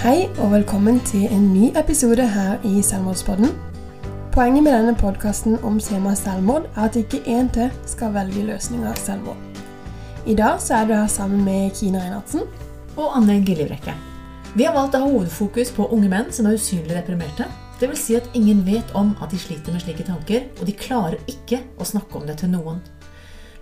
Hei 0.00 0.30
og 0.40 0.54
velkommen 0.54 0.96
til 1.04 1.26
en 1.28 1.50
ny 1.52 1.66
episode 1.76 2.24
her 2.24 2.62
i 2.64 2.78
Selvmordspodden. 2.80 3.50
Poenget 4.32 4.62
med 4.64 4.72
denne 4.72 4.94
podkasten 4.96 5.58
om 5.60 5.74
temaet 5.76 6.16
selvmord 6.16 6.70
er 6.70 6.86
at 6.86 6.94
ikke 6.96 7.18
én 7.28 7.50
til 7.52 7.68
skal 7.84 8.14
velge 8.14 8.46
løsninga 8.46 8.94
selvmord. 8.96 9.36
I 10.24 10.38
dag 10.38 10.56
så 10.64 10.78
er 10.78 10.88
du 10.88 10.94
her 10.94 11.10
sammen 11.12 11.44
med 11.44 11.76
Kine 11.76 12.00
Reinhardsen. 12.00 12.46
og 12.96 13.18
Anne 13.18 13.42
Gillibrekke. 13.44 13.92
Vi 14.56 14.64
har 14.64 14.72
valgt 14.72 14.96
å 14.96 15.02
ha 15.02 15.10
hovedfokus 15.10 15.74
på 15.76 15.90
unge 15.92 16.08
menn 16.08 16.32
som 16.32 16.48
er 16.48 16.56
usynlig 16.56 16.96
deprimerte. 16.96 17.50
Vil 17.84 17.92
si 17.92 18.16
at 18.16 18.32
ingen 18.32 18.64
vet 18.64 18.96
om 18.96 19.12
at 19.20 19.28
de 19.28 19.42
sliter 19.44 19.76
med 19.76 19.84
slike 19.84 20.08
tanker, 20.08 20.48
og 20.60 20.64
de 20.64 20.78
klarer 20.80 21.20
ikke 21.28 21.60
å 21.76 21.84
snakke 21.84 22.16
om 22.16 22.24
det 22.24 22.38
til 22.40 22.54
noen. 22.56 22.80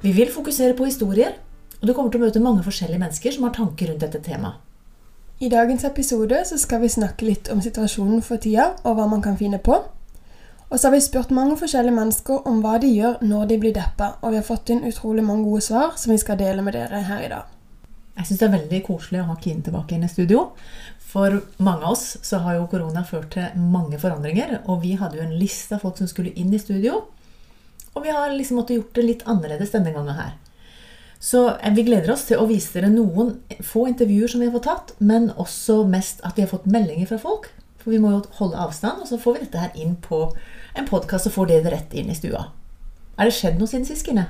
Vi 0.06 0.14
vil 0.14 0.30
fokusere 0.30 0.78
på 0.78 0.86
historier, 0.86 1.34
og 1.80 1.90
du 1.90 1.94
kommer 1.94 2.14
til 2.14 2.22
å 2.22 2.28
møte 2.28 2.46
mange 2.46 2.62
forskjellige 2.62 3.02
mennesker 3.02 3.34
som 3.34 3.50
har 3.50 3.58
tanker 3.58 3.90
rundt 3.90 4.06
dette 4.06 4.22
temaet. 4.22 4.67
I 5.40 5.48
dagens 5.48 5.84
episode 5.84 6.44
så 6.44 6.56
skal 6.58 6.80
vi 6.82 6.88
snakke 6.90 7.22
litt 7.22 7.48
om 7.54 7.60
situasjonen 7.62 8.24
for 8.26 8.42
tida 8.42 8.72
og 8.82 8.96
hva 8.98 9.04
man 9.06 9.20
kan 9.22 9.36
finne 9.38 9.60
på. 9.62 9.76
Og 10.66 10.72
så 10.74 10.88
har 10.88 10.96
vi 10.96 10.98
spurt 11.04 11.30
mange 11.30 11.54
forskjellige 11.60 11.94
mennesker 11.94 12.48
om 12.50 12.58
hva 12.64 12.72
de 12.82 12.90
gjør 12.90 13.22
når 13.22 13.44
de 13.52 13.58
blir 13.62 13.76
deppa, 13.76 14.16
og 14.18 14.34
vi 14.34 14.40
har 14.40 14.48
fått 14.48 14.72
inn 14.74 14.82
utrolig 14.88 15.22
mange 15.22 15.46
gode 15.46 15.62
svar 15.68 15.94
som 15.94 16.10
vi 16.10 16.18
skal 16.18 16.40
dele 16.40 16.64
med 16.66 16.74
dere 16.74 17.04
her 17.06 17.22
i 17.22 17.30
dag. 17.30 17.54
Jeg 18.18 18.26
syns 18.26 18.40
det 18.40 18.48
er 18.48 18.56
veldig 18.56 18.82
koselig 18.88 19.20
å 19.22 19.28
ha 19.28 19.36
Kine 19.38 19.62
tilbake 19.62 19.94
inn 19.94 20.08
i 20.08 20.10
studio. 20.10 20.42
For 20.98 21.38
mange 21.62 21.86
av 21.86 21.94
oss 21.94 22.18
så 22.26 22.42
har 22.42 22.58
jo 22.58 22.66
korona 22.74 23.06
ført 23.06 23.30
til 23.36 23.62
mange 23.62 24.02
forandringer, 24.02 24.64
og 24.66 24.82
vi 24.82 24.96
hadde 24.98 25.20
jo 25.20 25.28
en 25.28 25.38
liste 25.38 25.78
av 25.78 25.86
folk 25.86 26.02
som 26.02 26.10
skulle 26.10 26.34
inn 26.34 26.50
i 26.50 26.58
studio. 26.58 27.04
Og 27.94 28.02
vi 28.02 28.10
har 28.10 28.34
liksom 28.34 28.58
måttet 28.58 28.80
gjort 28.80 28.98
det 28.98 29.06
litt 29.06 29.26
annerledes 29.30 29.70
denne 29.70 29.94
gangen 29.94 30.18
her. 30.18 30.34
Så 31.18 31.48
eh, 31.50 31.74
vi 31.74 31.84
gleder 31.86 32.12
oss 32.14 32.26
til 32.28 32.38
å 32.38 32.46
vise 32.48 32.72
dere 32.74 32.90
noen 32.92 33.36
få 33.64 33.88
intervjuer 33.90 34.30
som 34.30 34.42
vi 34.42 34.48
har 34.48 34.54
fått 34.54 34.68
tatt, 34.70 34.92
men 34.98 35.30
også 35.34 35.82
mest 35.88 36.22
at 36.26 36.38
vi 36.38 36.46
har 36.46 36.52
fått 36.52 36.68
meldinger 36.70 37.10
fra 37.10 37.20
folk. 37.22 37.50
For 37.78 37.94
vi 37.94 38.00
må 38.02 38.12
jo 38.14 38.22
holde 38.38 38.58
avstand, 38.58 39.02
og 39.02 39.10
så 39.10 39.18
får 39.20 39.36
vi 39.36 39.44
dette 39.46 39.62
her 39.62 39.78
inn 39.78 39.96
på 40.02 40.28
en 40.78 40.88
podkast 40.88 41.30
og 41.30 41.34
får 41.34 41.50
det 41.50 41.62
rett 41.72 41.94
inn 41.94 42.10
i 42.10 42.18
stua. 42.18 42.48
Er 43.18 43.26
det 43.26 43.34
skjedd 43.34 43.58
noe 43.58 43.70
siden 43.70 43.86
sist, 43.88 44.06
Kine? 44.06 44.28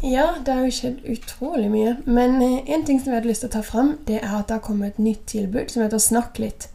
Ja, 0.00 0.38
det 0.44 0.54
har 0.56 0.64
jo 0.64 0.72
skjedd 0.72 1.02
utrolig 1.12 1.68
mye. 1.68 1.96
Men 2.08 2.40
eh, 2.40 2.60
en 2.72 2.86
ting 2.88 3.00
som 3.00 3.12
vi 3.12 3.18
hadde 3.18 3.28
lyst 3.28 3.44
til 3.44 3.52
å 3.52 3.56
ta 3.58 3.64
fram, 3.64 3.98
det 4.08 4.22
er 4.22 4.32
at 4.32 4.48
det 4.48 4.56
har 4.56 4.64
kommet 4.64 4.94
et 4.94 5.02
nytt 5.04 5.26
tilbud 5.28 5.68
som 5.72 5.84
heter 5.84 6.00
Snakk 6.00 6.40
litt. 6.40 6.70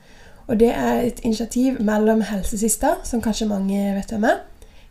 Og 0.46 0.60
det 0.62 0.70
er 0.78 1.02
et 1.02 1.24
initiativ 1.26 1.80
mellom 1.82 2.22
Helsesista, 2.30 3.00
som 3.04 3.24
kanskje 3.26 3.50
mange 3.50 3.80
vet 3.96 4.14
hvem 4.14 4.28
er, 4.30 4.44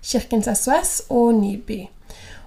Kirkens 0.03 0.51
SOS 0.51 1.05
og 1.15 1.37
Nyby. 1.39 1.85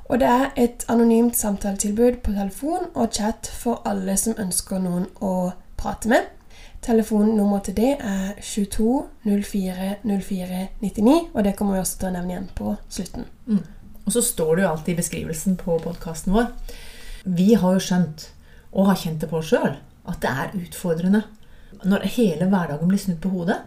Og 0.08 0.20
det 0.20 0.28
er 0.28 0.52
et 0.56 0.86
anonymt 0.88 1.36
samtaletilbud 1.36 2.22
på 2.24 2.32
telefon 2.32 2.88
og 2.96 3.12
chat 3.12 3.50
for 3.52 3.82
alle 3.88 4.16
som 4.20 4.38
ønsker 4.40 4.80
noen 4.80 5.08
å 5.20 5.52
prate 5.80 6.12
med. 6.12 6.30
Telefonnummeret 6.86 7.68
til 7.68 7.76
det 7.76 7.94
er 8.00 8.38
22 8.40 9.02
04 9.26 9.96
04 10.06 10.62
99, 10.80 11.18
og 11.34 11.44
det 11.44 11.56
kommer 11.58 11.76
vi 11.76 11.82
også 11.82 12.00
til 12.00 12.10
å 12.10 12.14
nevne 12.16 12.34
igjen 12.34 12.52
på 12.56 12.76
slutten. 12.88 13.28
Mm. 13.48 13.64
Og 14.06 14.16
så 14.16 14.24
står 14.24 14.56
det 14.56 14.64
jo 14.64 14.70
alltid 14.70 14.94
i 14.94 15.00
beskrivelsen 15.02 15.58
på 15.60 15.76
podkasten 15.84 16.36
vår 16.38 16.54
Vi 17.26 17.54
har 17.60 17.76
jo 17.76 17.84
skjønt, 17.84 18.30
og 18.72 18.88
har 18.88 19.02
kjent 19.02 19.20
det 19.22 19.32
på 19.32 19.42
sjøl, 19.44 19.76
at 20.08 20.22
det 20.24 20.32
er 20.32 20.56
utfordrende 20.62 21.26
når 21.84 22.08
hele 22.16 22.48
hverdagen 22.48 22.88
blir 22.88 23.02
snudd 23.02 23.20
på 23.22 23.34
hodet. 23.34 23.60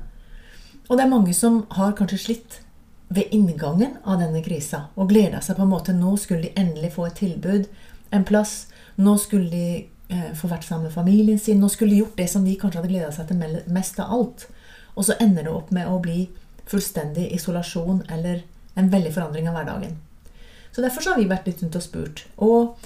Og 0.88 0.96
det 0.96 1.04
er 1.04 1.12
mange 1.12 1.34
som 1.36 1.66
har 1.76 1.92
kanskje 1.98 2.18
slitt 2.24 2.60
ved 3.10 3.32
inngangen 3.34 3.96
av 4.06 4.20
denne 4.22 4.42
krisa 4.42 4.84
og 4.94 5.08
gleda 5.10 5.40
seg 5.42 5.58
på 5.58 5.64
en 5.66 5.72
måte. 5.72 5.94
Nå 5.96 6.14
skulle 6.20 6.46
de 6.46 6.52
endelig 6.60 6.92
få 6.94 7.08
et 7.08 7.18
tilbud, 7.18 7.66
en 8.14 8.26
plass. 8.26 8.68
Nå 9.02 9.16
skulle 9.18 9.50
de 9.50 9.64
eh, 10.14 10.28
få 10.38 10.50
vært 10.50 10.66
sammen 10.66 10.86
med 10.86 10.94
familien 10.94 11.38
sin. 11.38 11.58
Nå 11.58 11.68
skulle 11.74 11.96
de 11.96 12.04
gjort 12.04 12.20
det 12.20 12.28
som 12.30 12.46
de 12.46 12.54
kanskje 12.58 12.78
hadde 12.78 12.92
gleda 12.92 13.10
seg 13.14 13.26
til 13.30 13.58
mest 13.74 13.98
av 14.02 14.14
alt. 14.14 14.46
Og 14.94 15.08
så 15.08 15.18
ender 15.18 15.46
det 15.46 15.54
opp 15.54 15.72
med 15.74 15.90
å 15.90 15.98
bli 16.02 16.28
fullstendig 16.70 17.26
isolasjon 17.34 18.04
eller 18.14 18.44
en 18.78 18.90
veldig 18.92 19.10
forandring 19.16 19.48
av 19.50 19.58
hverdagen. 19.58 19.96
Så 20.70 20.84
derfor 20.84 21.02
så 21.02 21.14
har 21.14 21.18
vi 21.18 21.30
vært 21.30 21.48
litt 21.50 21.64
rundt 21.64 21.78
og 21.80 21.82
spurt. 21.82 22.22
Og 22.38 22.78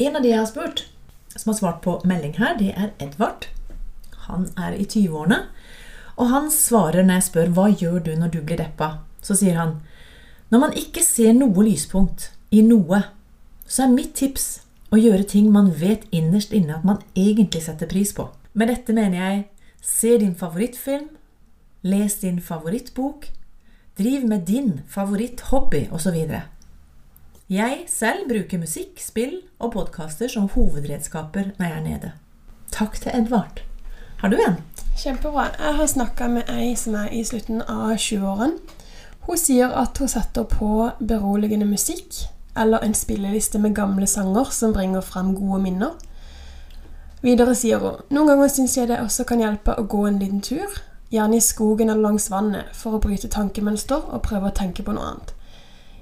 en 0.00 0.16
av 0.16 0.24
de 0.24 0.32
jeg 0.32 0.40
har 0.40 0.48
spurt, 0.48 0.86
som 1.34 1.52
har 1.52 1.58
svart 1.58 1.82
på 1.84 1.98
melding 2.08 2.38
her, 2.38 2.56
det 2.56 2.72
er 2.72 2.94
Edvard. 3.04 3.50
Han 4.30 4.48
er 4.56 4.78
i 4.78 4.86
20-årene. 4.88 5.42
Og 6.18 6.32
han 6.32 6.48
svarer 6.50 7.04
når 7.04 7.20
jeg 7.20 7.28
spør 7.28 7.52
hva 7.54 7.68
gjør 7.68 8.00
du 8.06 8.14
når 8.16 8.32
du 8.32 8.40
blir 8.40 8.58
deppa, 8.62 9.02
så 9.28 9.36
sier 9.36 9.60
han 9.60 9.76
når 10.48 10.62
man 10.62 10.76
ikke 10.80 11.02
ser 11.04 11.34
noe 11.36 11.60
lyspunkt 11.66 12.30
i 12.56 12.62
noe, 12.64 13.02
så 13.68 13.84
er 13.84 13.92
mitt 13.92 14.14
tips 14.16 14.46
å 14.88 14.96
gjøre 14.96 15.26
ting 15.28 15.50
man 15.52 15.68
vet 15.76 16.06
innerst 16.14 16.54
inne 16.56 16.78
at 16.78 16.86
man 16.88 17.02
egentlig 17.12 17.66
setter 17.66 17.90
pris 17.90 18.14
på. 18.16 18.30
Med 18.56 18.72
dette 18.72 18.94
mener 18.96 19.20
jeg 19.20 19.42
se 19.84 20.14
din 20.22 20.32
favorittfilm, 20.38 21.10
les 21.84 22.16
din 22.22 22.40
favorittbok, 22.40 23.28
driv 24.00 24.24
med 24.30 24.46
din 24.48 24.80
favoritthobby 24.88 25.84
osv. 25.92 26.16
Jeg 27.48 27.76
selv 27.92 28.28
bruker 28.32 28.64
musikk, 28.64 28.96
spill 29.04 29.42
og 29.58 29.74
podkaster 29.76 30.32
som 30.32 30.48
hovedredskaper 30.56 31.52
når 31.58 31.68
jeg 31.68 31.76
er 31.76 31.84
nede. 31.84 32.12
Takk 32.72 32.96
til 33.00 33.12
Edvard. 33.12 33.60
Har 34.22 34.32
du 34.32 34.40
en? 34.40 34.58
Kjempebra. 34.96 35.50
Jeg 35.60 35.76
har 35.78 35.86
snakka 35.86 36.28
med 36.32 36.48
ei 36.50 36.72
som 36.76 36.96
er 36.98 37.12
i 37.12 37.22
slutten 37.24 37.60
av 37.62 37.94
20-årene. 38.00 38.56
Hun 39.28 39.36
sier 39.36 39.72
at 39.76 39.98
hun 40.00 40.08
setter 40.08 40.46
på 40.48 40.90
beroligende 41.04 41.66
musikk 41.68 42.22
eller 42.56 42.80
en 42.82 42.94
spilleliste 42.96 43.58
med 43.60 43.74
gamle 43.76 44.06
sanger 44.08 44.48
som 44.56 44.72
bringer 44.72 45.04
frem 45.04 45.34
gode 45.36 45.60
minner. 45.62 45.98
Videre 47.20 47.54
sier 47.58 47.82
hun 47.82 47.98
noen 48.14 48.30
ganger 48.32 48.48
syns 48.48 48.78
jeg 48.78 48.88
det 48.88 49.02
også 49.02 49.26
kan 49.28 49.42
hjelpe 49.42 49.74
å 49.76 49.84
gå 49.84 50.06
en 50.08 50.20
liten 50.22 50.40
tur, 50.40 50.78
gjerne 51.12 51.36
i 51.36 51.44
skogen 51.44 51.90
eller 51.90 52.08
langs 52.08 52.30
vannet, 52.32 52.72
for 52.72 52.96
å 52.96 53.02
bryte 53.04 53.28
tankemønster 53.28 54.08
og 54.08 54.24
prøve 54.24 54.48
å 54.48 54.56
tenke 54.56 54.84
på 54.86 54.94
noe 54.96 55.12
annet. 55.12 55.34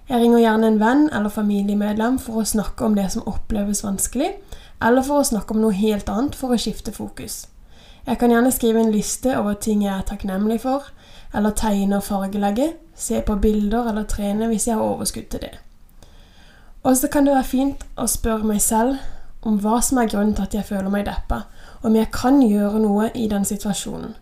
Jeg 0.07 0.23
ringer 0.23 0.45
gjerne 0.45 0.71
en 0.71 0.79
venn 0.79 1.05
eller 1.11 1.35
familiemedlem 1.35 2.21
for 2.23 2.39
å 2.39 2.47
snakke 2.47 2.87
om 2.87 2.95
det 2.95 3.09
som 3.11 3.27
oppleves 3.27 3.83
vanskelig, 3.83 4.37
eller 4.79 5.03
for 5.03 5.19
å 5.19 5.27
snakke 5.27 5.57
om 5.57 5.65
noe 5.65 5.75
helt 5.75 6.11
annet 6.13 6.39
for 6.39 6.55
å 6.55 6.61
skifte 6.63 6.95
fokus. 6.95 7.49
Jeg 8.07 8.21
kan 8.21 8.31
gjerne 8.31 8.53
skrive 8.55 8.85
en 8.85 8.93
liste 8.95 9.33
over 9.35 9.59
ting 9.59 9.83
jeg 9.83 9.97
er 9.97 10.07
takknemlig 10.07 10.61
for, 10.63 10.87
eller 11.35 11.55
tegne 11.57 11.99
og 11.99 12.07
fargelegge, 12.07 12.73
se 12.97 13.21
på 13.23 13.37
bilder 13.41 13.91
eller 13.91 14.07
trene 14.09 14.49
hvis 14.51 14.69
jeg 14.69 14.79
har 14.79 14.85
overskudd 14.85 15.29
til 15.31 15.43
det. 15.47 15.53
Og 16.87 16.97
så 16.97 17.09
kan 17.11 17.27
det 17.27 17.35
være 17.35 17.51
fint 17.51 17.85
å 17.99 18.07
spørre 18.07 18.47
meg 18.47 18.63
selv 18.63 19.01
om 19.47 19.59
hva 19.63 19.81
som 19.83 19.99
er 19.99 20.11
grunnen 20.11 20.35
til 20.37 20.47
at 20.47 20.55
jeg 20.55 20.69
føler 20.69 20.91
meg 20.91 21.07
deppa, 21.07 21.45
om 21.83 21.97
jeg 21.97 22.11
kan 22.15 22.39
gjøre 22.43 22.81
noe 22.83 23.11
i 23.15 23.27
den 23.31 23.47
situasjonen, 23.47 24.15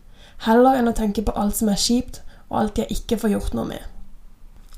heller 0.45 0.79
enn 0.79 0.91
å 0.91 0.97
tenke 0.97 1.25
på 1.25 1.35
alt 1.39 1.57
som 1.61 1.71
er 1.73 1.81
kjipt, 1.81 2.23
og 2.51 2.59
alt 2.61 2.81
jeg 2.81 2.93
ikke 2.93 3.19
får 3.23 3.35
gjort 3.35 3.55
noe 3.57 3.69
med. 3.69 3.85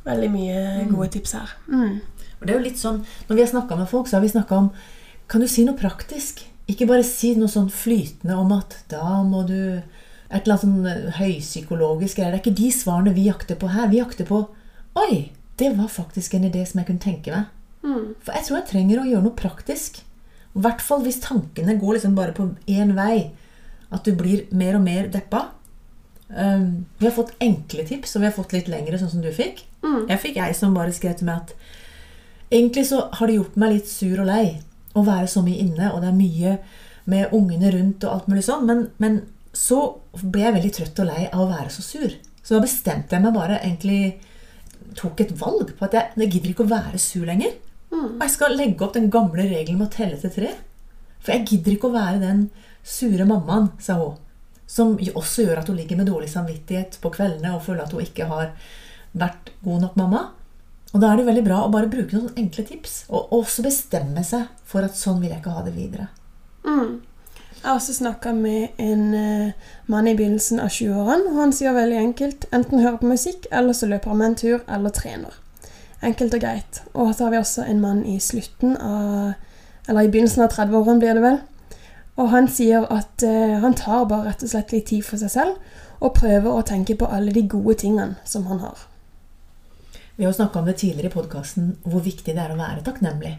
Veldig 0.07 0.29
mye 0.31 0.85
gode 0.91 1.09
tips 1.17 1.35
her. 1.35 1.55
Mm. 1.67 1.99
Og 2.37 2.45
det 2.45 2.53
er 2.53 2.59
jo 2.59 2.67
litt 2.67 2.79
sånn, 2.79 3.01
Når 3.27 3.35
vi 3.37 3.43
har 3.43 3.49
snakka 3.51 3.79
med 3.79 3.89
folk, 3.91 4.09
så 4.09 4.19
har 4.19 4.23
vi 4.23 4.29
snakka 4.29 4.59
om 4.61 4.67
Kan 5.27 5.41
du 5.41 5.49
si 5.49 5.65
noe 5.65 5.79
praktisk? 5.79 6.45
Ikke 6.69 6.87
bare 6.87 7.03
si 7.07 7.33
noe 7.35 7.51
sånn 7.51 7.71
flytende 7.73 8.37
om 8.39 8.53
at 8.55 8.77
da 8.91 9.23
må 9.27 9.43
du 9.49 9.81
Et 10.31 10.41
eller 10.41 10.57
annet 10.57 10.65
sånn 10.65 10.91
eh, 10.91 11.19
høypsykologisk 11.21 12.19
greier. 12.19 12.35
Det 12.35 12.41
er 12.41 12.45
ikke 12.45 12.61
de 12.63 12.71
svarene 12.75 13.15
vi 13.17 13.29
jakter 13.29 13.59
på 13.61 13.71
her. 13.75 13.91
Vi 13.93 14.01
jakter 14.01 14.29
på 14.29 14.43
Oi, 14.97 15.29
det 15.61 15.75
var 15.77 15.93
faktisk 15.93 16.35
en 16.35 16.47
idé 16.49 16.63
som 16.65 16.81
jeg 16.81 16.89
kunne 16.89 17.05
tenke 17.05 17.33
meg. 17.35 17.51
Mm. 17.85 18.15
For 18.25 18.33
jeg 18.33 18.47
tror 18.47 18.59
jeg 18.59 18.69
trenger 18.71 19.03
å 19.03 19.09
gjøre 19.11 19.27
noe 19.27 19.37
praktisk. 19.37 20.01
I 20.57 20.63
hvert 20.65 20.81
fall 20.85 21.05
hvis 21.05 21.21
tankene 21.21 21.77
går 21.77 21.99
liksom 21.99 22.17
bare 22.17 22.35
på 22.37 22.49
én 22.73 22.95
vei. 22.97 23.31
At 23.93 24.09
du 24.09 24.17
blir 24.17 24.47
mer 24.57 24.79
og 24.79 24.87
mer 24.87 25.11
deppa. 25.13 25.51
Um, 26.29 26.87
vi 26.99 27.07
har 27.07 27.15
fått 27.15 27.37
enkle 27.45 27.85
tips, 27.87 28.17
og 28.17 28.25
vi 28.25 28.31
har 28.31 28.35
fått 28.35 28.57
litt 28.57 28.71
lengre, 28.73 28.99
sånn 28.99 29.13
som 29.13 29.23
du 29.23 29.29
fikk. 29.35 29.63
Mm. 29.85 30.09
Jeg 30.09 30.23
fikk 30.25 30.41
ei 30.43 30.57
som 30.57 30.75
bare 30.75 30.95
skrev 30.97 31.21
til 31.21 31.29
meg 31.29 31.45
at 31.45 31.55
egentlig 32.51 32.87
så 32.89 33.05
har 33.19 33.29
det 33.29 33.39
gjort 33.39 33.61
meg 33.61 33.77
litt 33.77 33.91
sur 33.91 34.23
og 34.23 34.29
lei 34.29 34.59
å 34.97 35.05
være 35.07 35.29
så 35.31 35.45
mye 35.45 35.63
inne, 35.63 35.93
og 35.93 36.03
det 36.03 36.11
er 36.11 36.19
mye 36.19 36.57
med 37.07 37.35
ungene 37.37 37.71
rundt 37.75 38.05
og 38.07 38.13
alt 38.13 38.31
mulig 38.31 38.43
sånn, 38.47 38.65
men, 38.67 38.87
men 39.03 39.21
så 39.57 39.81
ble 40.21 40.45
jeg 40.45 40.57
veldig 40.57 40.73
trøtt 40.77 41.03
og 41.03 41.09
lei 41.09 41.23
av 41.31 41.43
å 41.43 41.51
være 41.51 41.73
så 41.73 41.85
sur. 41.85 42.17
Så 42.43 42.55
da 42.55 42.63
bestemte 42.63 43.17
jeg 43.17 43.25
meg 43.25 43.35
bare 43.35 43.61
egentlig 43.63 44.19
tok 44.97 45.23
et 45.25 45.33
valg 45.41 45.73
på 45.77 45.87
at 45.87 45.97
jeg, 45.97 46.13
jeg 46.21 46.33
gidder 46.35 46.53
ikke 46.53 46.67
å 46.67 46.73
være 46.75 47.01
sur 47.03 47.25
lenger. 47.29 47.57
Mm. 47.91 48.17
Og 48.19 48.23
jeg 48.25 48.35
skal 48.37 48.57
legge 48.59 48.85
opp 48.87 48.95
den 48.97 49.11
gamle 49.13 49.49
regelen 49.49 49.81
med 49.81 49.89
å 49.89 49.97
telle 49.97 50.21
til 50.21 50.33
tre. 50.35 50.53
For 51.23 51.35
jeg 51.35 51.47
gidder 51.51 51.75
ikke 51.75 51.91
å 51.91 51.97
være 51.97 52.23
den 52.23 52.47
sure 52.87 53.27
mammaen, 53.29 53.73
sa 53.83 53.99
hun. 54.01 54.21
Som 54.67 54.97
også 54.99 55.47
gjør 55.47 55.61
at 55.61 55.69
hun 55.71 55.79
ligger 55.79 55.99
med 55.99 56.09
dårlig 56.11 56.29
samvittighet 56.33 56.99
på 57.03 57.13
kveldene 57.15 57.55
og 57.55 57.65
føler 57.67 57.85
at 57.85 57.95
hun 57.95 58.03
ikke 58.03 58.27
har 58.31 58.53
vært 59.17 59.53
god 59.65 59.87
nok 59.87 59.99
mamma. 59.99 60.23
Og 60.95 61.03
da 61.03 61.11
er 61.11 61.21
det 61.21 61.27
veldig 61.27 61.45
bra 61.47 61.61
å 61.65 61.73
bare 61.73 61.91
bruke 61.91 62.17
noen 62.17 62.35
enkle 62.39 62.65
tips. 62.67 63.05
Og 63.11 63.35
også 63.37 63.65
bestemme 63.67 64.23
seg 64.27 64.47
for 64.67 64.87
at 64.87 64.99
sånn 64.99 65.21
vil 65.23 65.33
jeg 65.33 65.43
ikke 65.43 65.55
ha 65.55 65.65
det 65.67 65.75
videre. 65.77 66.09
Mm. 66.67 66.99
Jeg 67.63 67.71
har 67.71 67.79
også 67.81 67.95
snakka 67.95 68.33
med 68.37 68.69
en 68.79 69.15
eh, 69.15 69.53
mann 69.87 70.07
i 70.07 70.15
begynnelsen 70.15 70.61
av 70.61 70.69
20-årene, 70.71 71.33
og 71.33 71.41
han 71.41 71.55
sier 71.57 71.75
veldig 71.75 71.99
enkelt 71.99 72.47
enten 72.55 72.83
hører 72.85 73.01
på 73.01 73.11
musikk, 73.11 73.49
eller 73.51 73.75
så 73.75 73.89
løper 73.91 74.13
han 74.13 74.21
med 74.21 74.27
en 74.27 74.39
tur, 74.43 74.61
eller 74.69 74.95
trener. 74.95 75.35
Enkelt 76.05 76.37
og 76.37 76.45
greit. 76.45 76.81
Og 76.95 77.15
så 77.15 77.25
har 77.25 77.33
vi 77.33 77.41
også 77.41 77.65
en 77.67 77.81
mann 77.81 78.05
i 78.07 78.21
slutten 78.21 78.77
av 78.77 79.35
Eller 79.89 80.03
i 80.03 80.09
begynnelsen 80.11 80.43
av 80.43 80.51
30-årene, 80.51 80.99
blir 80.99 81.15
det 81.15 81.23
vel. 81.23 81.37
Og 82.19 82.31
han 82.33 82.49
sier 82.51 82.89
at 82.91 83.23
eh, 83.23 83.53
han 83.63 83.75
tar 83.79 84.09
bare 84.11 84.33
rett 84.33 84.43
og 84.43 84.51
slett 84.51 84.73
litt 84.75 84.89
tid 84.91 85.05
for 85.07 85.21
seg 85.21 85.31
selv, 85.31 85.77
og 86.01 86.17
prøver 86.17 86.51
å 86.51 86.65
tenke 86.67 86.97
på 86.99 87.07
alle 87.07 87.31
de 87.31 87.45
gode 87.47 87.77
tingene 87.85 88.17
som 88.27 88.49
han 88.51 88.59
har. 88.65 88.81
Vi 90.17 90.25
har 90.25 90.33
snakka 90.33 90.59
om 90.59 90.67
det 90.67 90.79
tidligere 90.81 91.11
i 91.11 91.15
podkasten 91.15 91.77
hvor 91.85 92.03
viktig 92.03 92.35
det 92.35 92.43
er 92.43 92.55
å 92.55 92.59
være 92.59 92.83
takknemlig. 92.83 93.37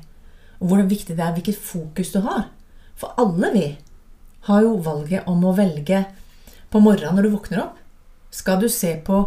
Og 0.62 0.72
hvor 0.72 0.84
viktig 0.88 1.18
det 1.18 1.26
er 1.26 1.36
hvilket 1.36 1.60
fokus 1.60 2.14
du 2.14 2.22
har. 2.24 2.48
For 2.96 3.18
alle 3.20 3.52
vi 3.54 3.66
har 4.48 4.64
jo 4.64 4.78
valget 4.84 5.28
om 5.30 5.44
å 5.46 5.56
velge 5.56 6.04
på 6.72 6.82
morgenen 6.84 7.18
når 7.18 7.28
du 7.28 7.36
våkner 7.36 7.64
opp. 7.64 7.78
Skal 8.34 8.60
du 8.62 8.68
se 8.72 8.94
på 9.06 9.26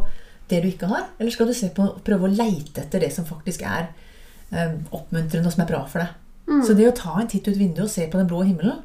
det 0.50 0.60
du 0.64 0.68
ikke 0.70 0.90
har, 0.90 1.06
eller 1.18 1.32
skal 1.32 1.48
du 1.50 1.54
se 1.56 1.70
på, 1.74 1.86
prøve 2.04 2.26
å 2.26 2.32
leite 2.32 2.84
etter 2.84 3.04
det 3.04 3.12
som 3.14 3.26
faktisk 3.28 3.62
er 3.62 3.90
eh, 4.50 4.76
oppmuntrende 4.90 5.46
og 5.46 5.54
som 5.54 5.64
er 5.64 5.70
bra 5.70 5.84
for 5.90 6.02
deg? 6.02 6.16
Mm. 6.50 6.62
Så 6.66 6.74
det 6.76 6.88
å 6.90 6.96
ta 6.96 7.14
en 7.20 7.30
titt 7.30 7.46
ut 7.46 7.56
vinduet 7.56 7.86
og 7.86 7.92
se 7.92 8.08
på 8.10 8.18
den 8.18 8.28
blå 8.30 8.42
himmelen 8.42 8.80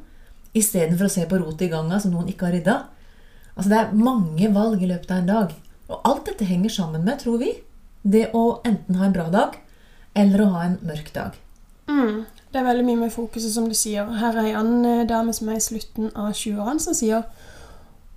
istedenfor 0.56 1.08
å 1.08 1.12
se 1.12 1.26
på 1.28 1.40
rotet 1.40 1.66
i 1.66 1.72
ganga 1.72 1.98
som 2.00 2.14
noen 2.14 2.30
ikke 2.32 2.48
har 2.48 2.56
rydda 2.56 2.76
altså 3.56 3.72
Det 3.72 3.78
er 3.80 4.00
mange 4.04 4.48
valg 4.52 4.82
i 4.84 4.88
løpet 4.90 5.12
av 5.12 5.22
en 5.22 5.30
dag. 5.30 5.52
Og 5.88 6.08
alt 6.08 6.26
dette 6.28 6.44
henger 6.44 6.72
sammen 6.74 7.06
med, 7.06 7.22
tror 7.22 7.38
vi, 7.40 7.54
det 8.04 8.26
å 8.36 8.60
enten 8.68 8.98
ha 9.00 9.06
en 9.06 9.14
bra 9.14 9.30
dag 9.32 9.56
eller 10.16 10.42
å 10.42 10.50
ha 10.52 10.64
en 10.66 10.76
mørk 10.84 11.08
dag. 11.14 11.38
Mm. 11.88 12.26
Det 12.56 12.62
er 12.62 12.70
veldig 12.70 12.84
mye 12.86 12.96
med 12.96 13.10
fokuset, 13.12 13.50
som 13.52 13.66
du 13.68 13.74
sier. 13.76 14.06
Her 14.16 14.32
er 14.40 14.46
en 14.48 14.54
annen 14.56 15.08
dame 15.08 15.32
som 15.36 15.50
er 15.52 15.58
i 15.58 15.60
slutten 15.60 16.06
av 16.16 16.30
20-årene, 16.32 16.80
som 16.80 16.94
sier 16.96 17.26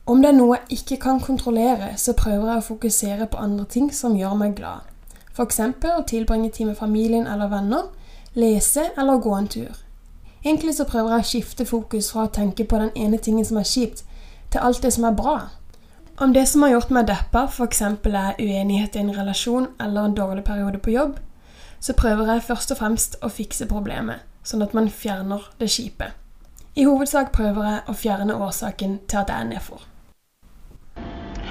om 0.07 0.21
det 0.23 0.29
er 0.29 0.37
noe 0.37 0.55
jeg 0.55 0.77
ikke 0.77 0.97
kan 1.03 1.19
kontrollere, 1.19 1.89
så 1.99 2.13
prøver 2.15 2.47
jeg 2.47 2.61
å 2.61 2.67
fokusere 2.69 3.27
på 3.27 3.37
andre 3.37 3.65
ting 3.67 3.89
som 3.91 4.15
gjør 4.15 4.37
meg 4.39 4.55
glad. 4.55 4.87
F.eks. 5.33 5.59
å 5.91 6.05
tilbringe 6.07 6.53
tid 6.55 6.69
med 6.69 6.79
familien 6.79 7.27
eller 7.27 7.51
venner, 7.51 7.89
lese 8.39 8.85
eller 8.95 9.19
gå 9.19 9.33
en 9.35 9.51
tur. 9.51 9.83
Egentlig 10.45 10.77
så 10.77 10.87
prøver 10.87 11.17
jeg 11.17 11.25
å 11.25 11.29
skifte 11.33 11.67
fokus 11.67 12.13
fra 12.15 12.29
å 12.29 12.33
tenke 12.39 12.63
på 12.63 12.79
den 12.79 12.95
ene 12.95 13.19
tingen 13.19 13.43
som 13.43 13.59
er 13.59 13.67
kjipt, 13.67 14.05
til 14.55 14.63
alt 14.63 14.79
det 14.87 14.93
som 14.95 15.09
er 15.11 15.19
bra. 15.19 15.35
Om 16.15 16.31
det 16.31 16.47
som 16.47 16.63
har 16.63 16.77
gjort 16.77 16.95
meg 16.95 17.11
deppa, 17.11 17.43
f.eks. 17.51 17.83
er 17.83 18.39
uenighet 18.39 18.95
i 18.95 19.03
en 19.03 19.11
relasjon 19.19 19.67
eller 19.83 20.07
en 20.07 20.15
dårlig 20.15 20.47
periode 20.47 20.79
på 20.79 20.95
jobb, 20.95 21.19
så 21.79 21.93
prøver 21.93 22.33
jeg 22.33 22.47
først 22.47 22.71
og 22.71 22.81
fremst 22.81 23.19
å 23.19 23.29
fikse 23.31 23.67
problemet, 23.67 24.23
sånn 24.43 24.65
at 24.65 24.75
man 24.77 24.89
fjerner 24.91 25.45
det 25.59 25.69
kjipe. 25.71 26.11
I 26.79 26.85
hovedsak 26.87 27.31
prøver 27.35 27.65
jeg 27.65 27.79
å 27.91 27.95
fjerne 27.97 28.35
årsaken 28.39 28.99
til 29.09 29.21
at 29.21 29.31
jeg 29.33 29.43
er 29.43 29.49
nedfor. 29.49 29.85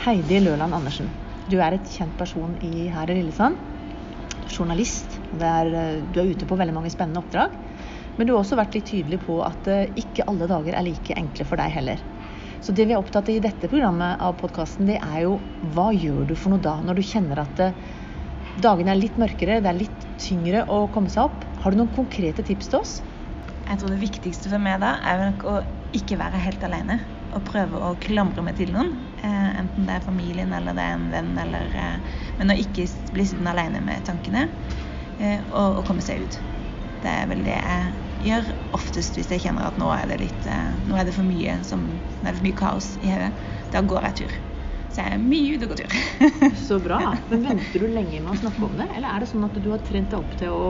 Heidi 0.05 0.39
Løland 0.41 0.77
Andersen. 0.77 1.11
Du 1.51 1.59
er 1.61 1.75
et 1.75 1.91
kjent 1.91 2.15
person 2.21 2.55
i, 2.65 2.87
her 2.93 3.11
i 3.11 3.19
Lillesand. 3.19 3.59
Journalist. 4.49 5.19
Er, 5.41 5.69
eh, 5.69 5.99
du 6.15 6.21
er 6.23 6.31
ute 6.33 6.49
på 6.49 6.57
veldig 6.57 6.77
mange 6.77 6.93
spennende 6.95 7.21
oppdrag. 7.21 7.57
Men 8.17 8.27
du 8.27 8.33
har 8.33 8.41
også 8.41 8.59
vært 8.59 8.79
litt 8.79 8.89
tydelig 8.89 9.21
på 9.27 9.41
at 9.47 9.69
eh, 9.71 9.91
ikke 10.01 10.27
alle 10.31 10.49
dager 10.51 10.77
er 10.79 10.87
like 10.87 11.17
enkle 11.19 11.47
for 11.49 11.61
deg 11.61 11.75
heller. 11.75 12.01
Så 12.65 12.75
det 12.75 12.89
vi 12.89 12.95
er 12.97 13.03
opptatt 13.03 13.29
av 13.29 13.37
i 13.37 13.43
dette 13.43 13.71
programmet 13.71 14.23
av 14.25 14.35
podkasten, 14.41 14.89
det 14.91 14.99
er 14.99 15.27
jo 15.27 15.37
hva 15.75 15.91
gjør 15.95 16.25
du 16.27 16.35
for 16.35 16.55
noe 16.55 16.63
da, 16.63 16.79
når 16.83 16.99
du 16.99 17.07
kjenner 17.07 17.43
at 17.45 17.63
eh, 17.63 17.77
dagene 18.65 18.95
er 18.95 19.03
litt 19.03 19.21
mørkere, 19.21 19.61
det 19.63 19.71
er 19.71 19.83
litt 19.85 20.09
tyngre 20.23 20.65
å 20.67 20.87
komme 20.95 21.13
seg 21.13 21.29
opp. 21.29 21.48
Har 21.59 21.75
du 21.75 21.81
noen 21.81 21.95
konkrete 21.95 22.45
tips 22.47 22.71
til 22.71 22.83
oss? 22.83 22.99
Jeg 23.69 23.81
tror 23.81 23.93
det 23.93 24.01
viktigste 24.01 24.51
for 24.53 24.63
meg 24.63 24.79
da 24.83 24.95
er 25.05 25.23
nok 25.25 25.47
å 25.49 25.55
ikke 25.97 26.19
være 26.21 26.41
helt 26.41 26.65
alene. 26.65 26.99
Og 27.37 27.45
prøve 27.45 27.81
å 27.85 27.95
klamre 28.01 28.41
meg 28.45 28.57
til 28.57 28.71
noen. 28.73 28.95
Eh, 29.21 29.49
enten 29.61 29.89
det 29.89 29.99
er 29.99 30.05
familien 30.07 30.55
eller 30.57 30.77
det 30.77 30.85
er 30.85 30.97
en 30.97 31.09
venn. 31.13 31.33
Eller, 31.43 31.75
eh, 31.77 32.21
men 32.39 32.55
å 32.55 32.57
ikke 32.57 32.87
bli 33.13 33.27
sittende 33.29 33.53
alene 33.53 33.83
med 33.85 34.07
tankene. 34.07 34.47
Eh, 35.19 35.43
og, 35.51 35.81
og, 35.81 35.83
komme 35.89 36.05
seg 36.05 36.25
ut. 36.25 36.39
Det 37.03 37.11
er 37.11 37.29
vel 37.31 37.45
det 37.47 37.59
jeg 37.59 37.91
gjør 38.29 38.49
oftest 38.75 39.19
hvis 39.19 39.29
jeg 39.31 39.45
kjenner 39.45 39.69
at 39.69 39.77
nå 39.79 39.87
er 39.95 40.09
det 40.11 40.17
litt 40.19 40.47
Nå 40.89 40.97
er 40.99 41.05
det 41.07 41.13
for 41.15 41.23
mye, 41.23 41.61
som, 41.63 41.85
det 42.19 42.33
er 42.33 42.35
for 42.35 42.47
mye 42.49 42.59
kaos 42.59 42.89
i 43.03 43.13
hodet. 43.13 43.33
Da 43.75 43.83
går 43.87 44.09
jeg 44.09 44.17
tur. 44.23 44.39
Så 44.89 45.05
jeg 45.05 45.19
er 45.19 45.23
mye 45.23 45.59
ute 45.59 45.69
og 45.69 45.75
går 45.75 45.83
tur. 45.85 46.55
Så 46.59 46.81
bra. 46.83 46.99
Men 47.31 47.45
venter 47.45 47.85
du 47.85 47.91
lenge 47.93 48.23
med 48.23 48.33
å 48.33 48.41
snakke 48.41 48.65
om 48.71 48.79
det? 48.81 48.89
Eller 48.97 49.13
er 49.13 49.23
det 49.23 49.31
sånn 49.31 49.47
at 49.47 49.61
du 49.61 49.69
har 49.75 49.85
trent 49.85 50.11
deg 50.15 50.19
opp 50.19 50.39
til 50.41 50.55
å 50.55 50.63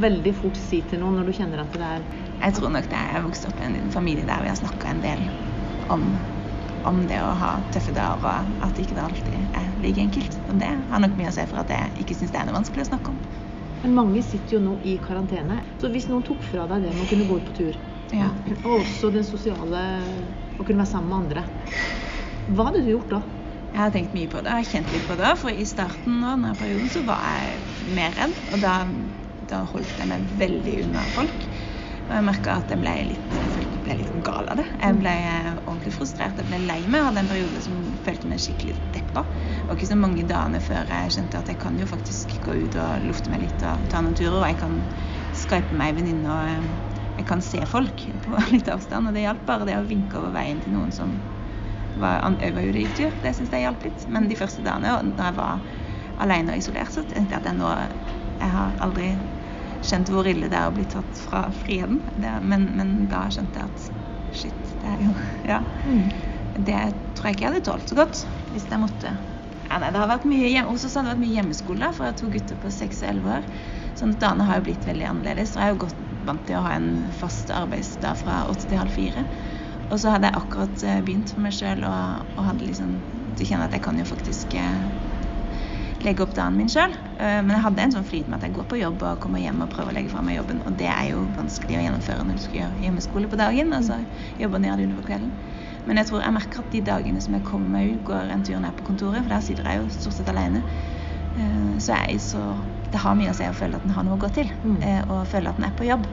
veldig 0.00 0.32
fort 0.36 0.56
si 0.56 0.82
til 0.88 1.02
noen 1.02 1.18
når 1.18 1.28
du 1.28 1.36
kjenner 1.36 1.62
at 1.62 1.74
det 1.76 1.88
er 1.88 2.04
Jeg 2.42 2.54
tror 2.56 2.72
nok 2.74 2.88
det 2.90 2.98
er 2.98 3.16
jeg 3.16 3.24
vokst 3.26 3.48
opp 3.48 3.60
i 3.60 3.68
en 3.68 3.90
familie 3.92 4.26
der 4.28 4.42
vi 4.42 4.50
har 4.50 4.58
snakka 4.58 4.90
en 4.90 5.02
del 5.04 5.26
om, 5.92 6.16
om, 6.88 7.02
det 7.06 7.20
å 7.20 7.34
ha 7.36 7.52
tøffe 7.74 7.92
dager, 7.94 8.22
og 8.22 8.64
at 8.64 8.78
ikke 8.80 8.96
det 8.96 9.04
alltid 9.04 9.56
er 9.58 9.68
like 9.82 10.00
enkelt. 10.00 10.38
Og 10.48 10.58
det 10.62 10.70
har 10.88 11.02
nok 11.02 11.16
mye 11.18 11.30
å 11.30 11.34
se 11.36 11.44
for 11.50 11.62
at 11.62 11.70
jeg 11.74 12.04
ikke 12.04 12.16
syns 12.16 12.32
det 12.32 12.40
er 12.40 12.48
noe 12.48 12.56
vanskelig 12.56 12.86
å 12.86 12.90
snakke 12.92 13.12
om. 13.12 13.20
Men 13.82 13.96
mange 13.98 14.22
sitter 14.24 14.56
jo 14.56 14.62
nå 14.62 14.76
i 14.86 14.96
karantene. 15.02 15.60
Så 15.82 15.90
hvis 15.92 16.08
noen 16.10 16.24
tok 16.26 16.44
fra 16.46 16.68
deg 16.70 16.86
det 16.86 16.94
med 16.94 17.04
å 17.04 17.10
kunne 17.10 17.26
gå 17.28 17.40
ut 17.40 17.48
på 17.50 17.56
tur, 17.56 17.78
ja. 18.14 18.30
og 18.62 18.84
også 18.84 19.10
den 19.14 19.26
sosiale 19.26 19.84
å 20.56 20.64
kunne 20.64 20.82
være 20.84 20.92
sammen 20.92 21.10
med 21.10 21.20
andre, 21.24 21.46
hva 22.50 22.68
hadde 22.68 22.84
du 22.86 22.92
gjort 22.92 23.10
da? 23.12 23.22
Jeg 23.72 23.80
har 23.80 23.92
tenkt 23.94 24.14
mye 24.16 24.28
på 24.28 24.42
det. 24.44 24.52
og 24.52 24.68
kjent 24.68 24.90
litt 24.92 25.06
på 25.08 25.16
det. 25.16 25.32
For 25.40 25.50
i 25.50 25.64
starten 25.68 26.20
av 26.20 26.36
denne 26.36 26.56
perioden 26.60 26.90
så 26.92 27.00
var 27.08 27.22
jeg 27.24 27.62
mer 27.88 28.12
redd. 28.18 28.40
Og 28.52 28.60
da 28.60 28.74
da 29.50 29.62
holdt 29.68 30.00
jeg 30.00 30.10
meg 30.10 30.26
veldig 30.40 30.80
unna 30.86 31.04
folk. 31.14 31.46
Og 32.08 32.16
jeg 32.16 32.24
merka 32.26 32.56
at 32.58 32.72
jeg 32.72 32.80
ble 32.82 32.92
litt, 33.08 33.36
ble 33.84 33.94
litt 34.00 34.14
gal 34.26 34.48
av 34.50 34.58
det. 34.58 34.66
Jeg 34.74 34.96
ble 34.98 35.12
ordentlig 35.62 35.92
frustrert. 35.94 36.40
Jeg 36.40 36.48
ble 36.50 36.58
lei 36.64 36.80
meg. 36.84 36.98
Jeg 36.98 37.06
hadde 37.08 37.22
en 37.22 37.30
periode 37.30 37.62
som 37.64 37.76
følte 38.04 38.28
meg 38.28 38.42
skikkelig 38.42 38.74
deppa. 38.96 39.22
Og 39.68 39.76
ikke 39.76 39.88
så 39.92 39.98
mange 40.00 40.26
dagene 40.28 40.60
før 40.60 40.90
jeg 40.90 41.14
skjønte 41.14 41.40
at 41.40 41.52
jeg 41.52 41.60
kan 41.62 41.78
jo 41.78 41.86
faktisk 41.88 42.34
gå 42.44 42.56
ut 42.64 42.78
og 42.82 43.06
lufte 43.06 43.32
meg 43.32 43.46
litt 43.46 43.64
og 43.68 43.86
ta 43.92 44.02
noen 44.02 44.18
turer. 44.18 44.40
Og 44.40 44.48
jeg 44.50 44.58
kan 44.60 44.80
skype 45.44 45.78
meg 45.78 45.94
venninne 46.00 46.34
og 46.34 46.90
jeg 47.20 47.28
kan 47.28 47.44
se 47.44 47.62
folk 47.70 48.04
på 48.26 48.44
litt 48.56 48.68
avstand. 48.72 49.08
Og 49.08 49.16
det 49.16 49.24
hjalp 49.24 49.46
bare 49.48 49.70
det 49.70 49.78
å 49.78 49.86
vinke 49.86 50.18
over 50.20 50.34
veien 50.34 50.60
til 50.64 50.74
noen 50.74 50.92
som 50.92 51.16
var, 51.94 52.24
over 52.26 52.76
gikk 52.82 52.96
tur. 52.98 53.16
Det 53.22 53.34
syns 53.38 53.54
jeg 53.54 53.66
hjalp 53.66 53.86
litt. 53.86 54.08
Men 54.10 54.28
de 54.28 54.38
første 54.38 54.64
dagene, 54.66 55.14
da 55.16 55.30
jeg 55.30 55.38
var 55.38 55.64
alene 56.22 56.52
og 56.54 56.60
isolert, 56.60 56.92
så 56.92 57.06
tenkte 57.06 57.38
jeg 57.38 57.40
at 57.40 57.52
jeg 57.52 57.60
nå 57.62 57.70
Jeg 58.42 58.50
har 58.52 58.76
aldri 58.84 59.08
skjønt 59.82 60.10
hvor 60.12 60.28
ille 60.30 60.50
det 60.50 60.58
er 60.58 60.70
å 60.70 60.74
bli 60.74 60.84
tatt 60.90 61.18
fra 61.18 61.46
friheten. 61.54 62.02
Det, 62.14 62.36
men, 62.42 62.68
men, 62.78 62.94
da 63.10 63.24
skjønte 63.32 63.62
jeg 63.62 63.72
at 63.72 63.88
shit, 64.32 64.72
det 64.82 64.94
er 64.94 65.02
jo 65.06 65.16
Ja. 65.52 65.62
Mm. 65.86 66.08
Det 66.52 66.80
tror 67.16 67.30
jeg 67.30 67.38
ikke 67.38 67.46
jeg 67.46 67.52
hadde 67.54 67.64
tålt 67.64 67.88
så 67.88 67.96
godt 67.96 68.26
hvis 68.52 68.66
jeg 68.68 68.80
måtte 68.82 69.14
ja, 69.72 69.78
nei, 69.80 69.88
det 69.88 70.00
har 70.02 70.10
vært 70.10 70.26
mye 70.28 70.64
Hos 70.66 70.82
oss 70.84 70.98
har 70.98 71.06
det 71.06 71.14
vært 71.14 71.22
mye 71.22 71.36
hjemmeskole 71.38 71.88
for 71.96 72.04
jeg 72.04 72.12
har 72.12 72.18
to 72.20 72.28
gutter 72.34 72.58
på 72.60 72.72
seks 72.74 73.00
og 73.00 73.08
elleve 73.08 73.38
år. 73.38 73.46
Sånn 73.96 74.12
at 74.12 74.20
dagene 74.20 74.44
har 74.48 74.58
jo 74.58 74.66
blitt 74.66 74.84
veldig 74.84 75.06
annerledes. 75.08 75.54
Og 75.54 75.62
jeg 75.62 75.70
er 75.70 75.72
jo 75.72 75.80
godt 75.86 76.02
vant 76.28 76.44
til 76.48 76.58
å 76.58 76.64
ha 76.66 76.74
en 76.76 76.90
fast 77.16 77.52
arbeidsdag 77.54 78.18
fra 78.20 78.42
åtte 78.50 78.68
til 78.68 78.80
halv 78.82 78.92
fire. 78.92 79.24
Og 79.88 80.00
så 80.00 80.12
hadde 80.12 80.28
jeg 80.28 80.40
akkurat 80.42 80.84
eh, 80.88 81.00
begynt 81.04 81.32
for 81.32 81.44
meg 81.44 81.56
sjøl 81.56 81.86
og, 81.88 82.28
og, 82.36 82.44
hadde 82.50 82.68
liksom 82.68 82.92
til 83.00 83.48
kjenner 83.48 83.48
kjenne 83.48 83.68
at 83.70 83.76
jeg 83.76 83.84
kan 83.84 84.00
jo 84.00 84.06
faktisk 84.08 84.56
eh, 84.60 84.84
legge 86.04 86.24
opp 86.24 86.34
dagen 86.36 86.56
min 86.58 86.70
sjøl. 86.70 86.94
Eh, 87.16 87.40
men 87.42 87.54
jeg 87.54 87.64
hadde 87.64 87.84
en 87.84 87.94
sånn 87.96 88.06
flyt 88.08 88.28
med 88.28 88.38
at 88.38 88.46
jeg 88.46 88.56
går 88.56 88.68
på 88.70 88.80
jobb 88.80 89.02
og 89.08 89.20
kommer 89.22 89.42
hjem 89.42 89.64
og 89.64 89.70
prøver 89.72 89.92
å 89.92 89.96
legge 89.96 90.12
fra 90.12 90.22
meg 90.24 90.38
jobben. 90.38 90.62
Og 90.66 90.78
det 90.80 90.88
er 90.90 91.10
jo 91.12 91.26
vanskelig 91.36 91.78
å 91.78 91.84
gjennomføre 91.84 92.26
når 92.28 92.38
du 92.38 92.44
skal 92.46 92.60
gjøre 92.60 92.84
hjemmeskole 92.84 93.30
på 93.32 93.40
dagen. 93.40 93.74
Og 93.76 93.86
så 93.88 94.00
jobber 94.40 94.62
ned 94.62 94.96
på 94.98 95.06
kvelden. 95.06 95.34
Men 95.86 95.98
jeg 95.98 96.10
tror 96.10 96.22
jeg 96.22 96.34
merker 96.36 96.62
at 96.62 96.72
de 96.72 96.82
dagene 96.86 97.22
som 97.22 97.34
jeg 97.34 97.46
kommer 97.46 97.72
meg 97.74 97.94
ut, 97.96 98.02
går 98.10 98.30
en 98.30 98.44
tur 98.46 98.60
ned 98.62 98.76
på 98.78 98.86
kontoret, 98.86 99.24
for 99.24 99.34
der 99.34 99.46
sitter 99.46 99.70
jeg 99.70 99.82
jo 99.82 99.88
stort 99.94 100.18
sett 100.18 100.30
alene. 100.30 100.62
Eh, 101.34 101.78
så 101.82 101.96
jeg 102.04 102.20
så 102.20 102.42
Det 102.92 103.00
har 103.00 103.14
mye 103.16 103.30
å 103.32 103.36
si 103.36 103.46
å 103.48 103.54
føle 103.56 103.78
at 103.78 103.86
en 103.86 103.94
har 103.96 104.04
noe 104.04 104.18
å 104.18 104.20
gå 104.20 104.28
til, 104.36 104.50
mm. 104.60 104.82
eh, 104.84 104.98
og 105.08 105.22
føle 105.24 105.48
at 105.48 105.56
en 105.56 105.64
er 105.64 105.72
på 105.72 105.86
jobb. 105.88 106.04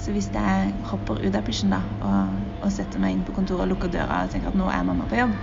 Så 0.00 0.14
hvis 0.14 0.30
jeg 0.32 0.70
hopper 0.88 1.20
ut 1.20 1.34
av 1.36 1.44
pysjen 1.44 1.74
da, 1.74 1.82
og, 2.00 2.38
og, 2.62 2.70
setter 2.72 3.00
meg 3.02 3.12
inn 3.12 3.24
på 3.24 3.34
kontoret 3.36 3.66
og 3.66 3.74
lukker 3.74 3.92
døra 3.92 4.22
og 4.24 4.32
tenker 4.32 4.48
at 4.48 4.56
nå 4.56 4.70
er 4.72 4.86
mamma 4.88 5.04
på 5.10 5.18
jobb, 5.20 5.34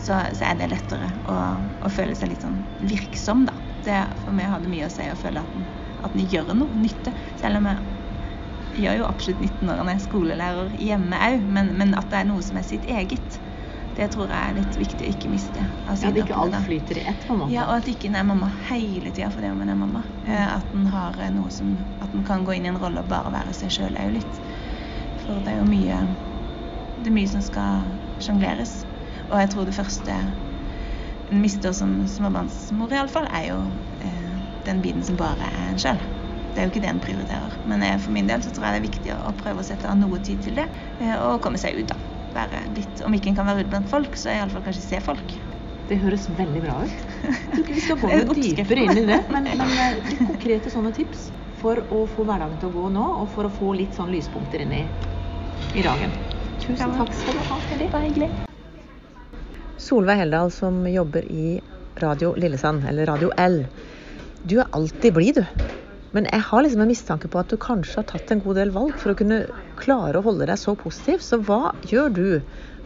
så, 0.00 0.20
så 0.36 0.48
er 0.48 0.56
det 0.58 0.70
lettere 0.72 1.10
å, 1.28 1.36
å, 1.80 1.92
føle 1.92 2.16
seg 2.16 2.32
litt 2.32 2.46
sånn 2.46 2.62
virksom, 2.80 3.44
da. 3.48 3.56
Det, 3.84 3.96
for 4.20 4.36
meg 4.36 4.50
har 4.52 4.60
det 4.60 4.68
mye 4.72 4.88
å 4.88 4.92
si 4.92 5.06
å 5.08 5.16
føle 5.16 5.40
at 5.40 5.52
den, 5.56 5.68
at 6.04 6.16
en 6.16 6.24
gjør 6.28 6.52
noe 6.56 6.76
nytte. 6.76 7.12
Selv 7.40 7.60
om 7.60 7.68
jeg 7.68 8.82
gjør 8.84 9.00
jo 9.00 9.06
absolutt 9.08 9.40
nytte 9.42 9.66
når 9.66 9.82
en 9.82 9.92
er 9.92 10.02
skolelærer 10.02 10.74
hjemme 10.80 11.20
òg, 11.30 11.46
men, 11.48 11.72
men, 11.78 11.94
at 11.98 12.10
det 12.12 12.20
er 12.20 12.28
noe 12.28 12.44
som 12.44 12.60
er 12.60 12.66
sitt 12.66 12.88
eget. 12.88 13.40
Det 13.96 14.06
tror 14.14 14.30
jeg 14.30 14.38
er 14.38 14.54
litt 14.54 14.76
viktig 14.78 15.04
å 15.06 15.12
ikke 15.12 15.30
miste. 15.32 15.64
Altså, 15.82 16.06
ja, 16.06 16.12
At 16.12 16.20
ikke 16.22 16.36
alt 16.38 16.58
flyter 16.64 17.00
i 17.00 17.06
ett, 17.10 17.24
på 17.26 17.34
en 17.34 17.40
måte? 17.42 17.54
Ja, 17.56 17.66
og 17.68 17.80
at 17.80 17.88
ikke 17.90 18.08
en 18.08 18.20
er 18.20 18.28
mamma 18.28 18.50
hele 18.68 19.12
tida 19.12 19.32
fordi 19.34 19.50
om 19.50 19.64
en 19.64 19.72
er 19.72 19.80
mamma. 19.80 20.04
Eh, 20.24 20.44
at 20.44 20.76
en 20.76 20.86
har 20.92 21.18
eh, 21.18 21.32
noe 21.34 21.50
som 21.52 21.74
At 22.00 22.14
en 22.14 22.24
kan 22.24 22.46
gå 22.46 22.54
inn 22.56 22.68
i 22.68 22.70
en 22.70 22.78
rolle 22.80 23.02
og 23.02 23.10
bare 23.10 23.32
være 23.34 23.56
seg 23.56 23.74
sjøl 23.74 23.98
òg 23.98 24.14
litt. 24.14 24.40
For 25.20 25.42
det 25.42 25.56
er 25.56 25.60
jo 25.60 25.68
mye 25.68 26.04
Det 27.00 27.10
er 27.10 27.16
mye 27.16 27.32
som 27.32 27.42
skal 27.44 27.90
sjongleres. 28.22 28.79
Og 29.30 29.38
jeg 29.38 29.50
tror 29.52 29.68
det 29.68 29.76
første 29.76 30.16
en 31.30 31.42
mister 31.42 31.74
som 31.76 31.92
småbarnsmor, 32.10 32.90
iallfall, 32.94 33.28
er 33.30 33.50
jo 33.52 33.58
eh, 34.02 34.38
den 34.66 34.80
biten 34.82 35.04
som 35.06 35.18
bare 35.18 35.46
er 35.46 35.68
en 35.70 35.78
sjøl. 35.78 36.00
Det 36.50 36.58
er 36.58 36.66
jo 36.66 36.72
ikke 36.72 36.82
det 36.82 36.90
en 36.90 37.02
prioriterer. 37.02 37.54
Men 37.70 37.84
jeg, 37.86 38.00
for 38.02 38.14
min 38.16 38.30
del 38.30 38.42
så 38.42 38.50
tror 38.50 38.66
jeg 38.66 38.74
det 38.74 38.80
er 38.80 38.88
viktig 38.88 39.12
å, 39.14 39.34
prøve 39.38 39.62
å 39.62 39.66
sette 39.66 39.86
av 39.86 39.98
noe 40.00 40.18
tid 40.26 40.42
til 40.48 40.58
det, 40.58 40.66
eh, 40.98 41.14
og 41.14 41.38
komme 41.44 41.60
seg 41.62 41.78
ut, 41.78 41.92
da. 41.92 41.98
Være 42.34 42.64
litt, 42.74 43.02
om 43.06 43.14
ikke 43.14 43.30
en 43.30 43.38
kan 43.38 43.46
være 43.46 43.64
ute 43.64 43.72
blant 43.72 43.90
folk, 43.90 44.18
så 44.18 44.34
iallfall 44.34 44.66
kanskje 44.66 44.84
se 44.88 45.00
folk. 45.06 45.36
Det 45.90 45.98
høres 46.02 46.28
veldig 46.38 46.60
bra 46.62 46.76
ut. 46.86 47.06
Jeg 47.22 47.38
tror 47.38 47.62
ikke 47.62 47.78
Vi 47.78 47.86
skal 47.86 48.02
gå 48.02 48.10
noe 48.26 48.36
dypere 48.38 48.86
inn 48.86 49.02
i 49.04 49.06
det. 49.06 49.22
Men, 49.30 49.50
men 49.54 49.74
eh, 49.86 50.02
litt 50.10 50.26
konkrete 50.26 50.74
sånne 50.74 50.94
tips 50.98 51.28
for 51.62 51.82
å 51.94 52.04
få 52.10 52.26
hverdagen 52.26 52.58
til 52.58 52.72
å 52.72 52.74
gå 52.74 52.90
nå, 52.98 53.06
og 53.22 53.30
for 53.30 53.46
å 53.46 53.54
få 53.54 53.74
litt 53.78 53.94
sånn 53.98 54.10
lyspunkter 54.10 54.66
inn 54.66 54.74
i, 54.74 54.84
i 55.78 55.86
dagen. 55.86 56.14
Tusen 56.58 56.98
takk 56.98 57.14
skal 57.14 57.38
du 57.38 57.44
ha. 57.46 57.62
Hedi. 57.70 57.86
Bare 57.92 58.08
hyggelig. 58.10 58.34
Solveig 59.90 60.20
Heldal 60.20 60.52
som 60.54 60.84
jobber 60.86 61.24
i 61.26 61.60
Radio 61.98 62.30
Lillesand, 62.38 62.84
eller 62.86 63.08
Radio 63.10 63.32
L. 63.42 63.64
Du 64.46 64.60
er 64.62 64.68
alltid 64.70 65.16
blid, 65.16 65.40
du. 65.40 65.66
Men 66.14 66.28
jeg 66.30 66.44
har 66.46 66.62
liksom 66.62 66.84
en 66.84 66.90
mistanke 66.90 67.30
på 67.30 67.40
at 67.40 67.50
du 67.50 67.56
kanskje 67.58 67.98
har 67.98 68.06
tatt 68.06 68.30
en 68.30 68.42
god 68.44 68.60
del 68.60 68.70
valg 68.74 68.94
for 69.02 69.10
å 69.10 69.18
kunne 69.18 69.40
klare 69.80 70.20
å 70.20 70.24
holde 70.26 70.46
deg 70.46 70.58
så 70.62 70.76
positiv. 70.78 71.18
Så 71.26 71.40
hva 71.42 71.72
gjør 71.90 72.14
du 72.14 72.28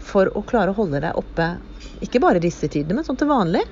for 0.01 0.33
å 0.33 0.45
klare 0.49 0.73
å 0.73 0.79
holde 0.79 1.03
deg 1.05 1.21
oppe, 1.21 1.51
ikke 2.05 2.25
bare 2.25 2.41
disse 2.41 2.73
tidene, 2.73 2.97
men 2.97 3.09
sånn 3.09 3.21
til 3.21 3.29
vanlig? 3.29 3.67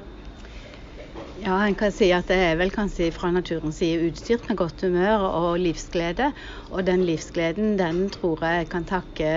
Ja, 1.40 1.56
en 1.64 1.74
kan 1.74 1.90
si 1.90 2.10
at 2.12 2.28
det 2.28 2.36
er 2.36 2.60
vel 2.60 2.70
kanskje 2.70 3.08
fra 3.16 3.32
naturens 3.32 3.80
side 3.80 4.12
utstyrt 4.12 4.44
med 4.50 4.60
godt 4.60 4.84
humør 4.84 5.24
og 5.30 5.50
livsglede. 5.64 6.28
Og 6.68 6.84
den 6.84 7.08
livsgleden, 7.08 7.78
den 7.80 8.04
tror 8.12 8.44
jeg 8.44 8.68
kan 8.70 8.84
takke 8.86 9.32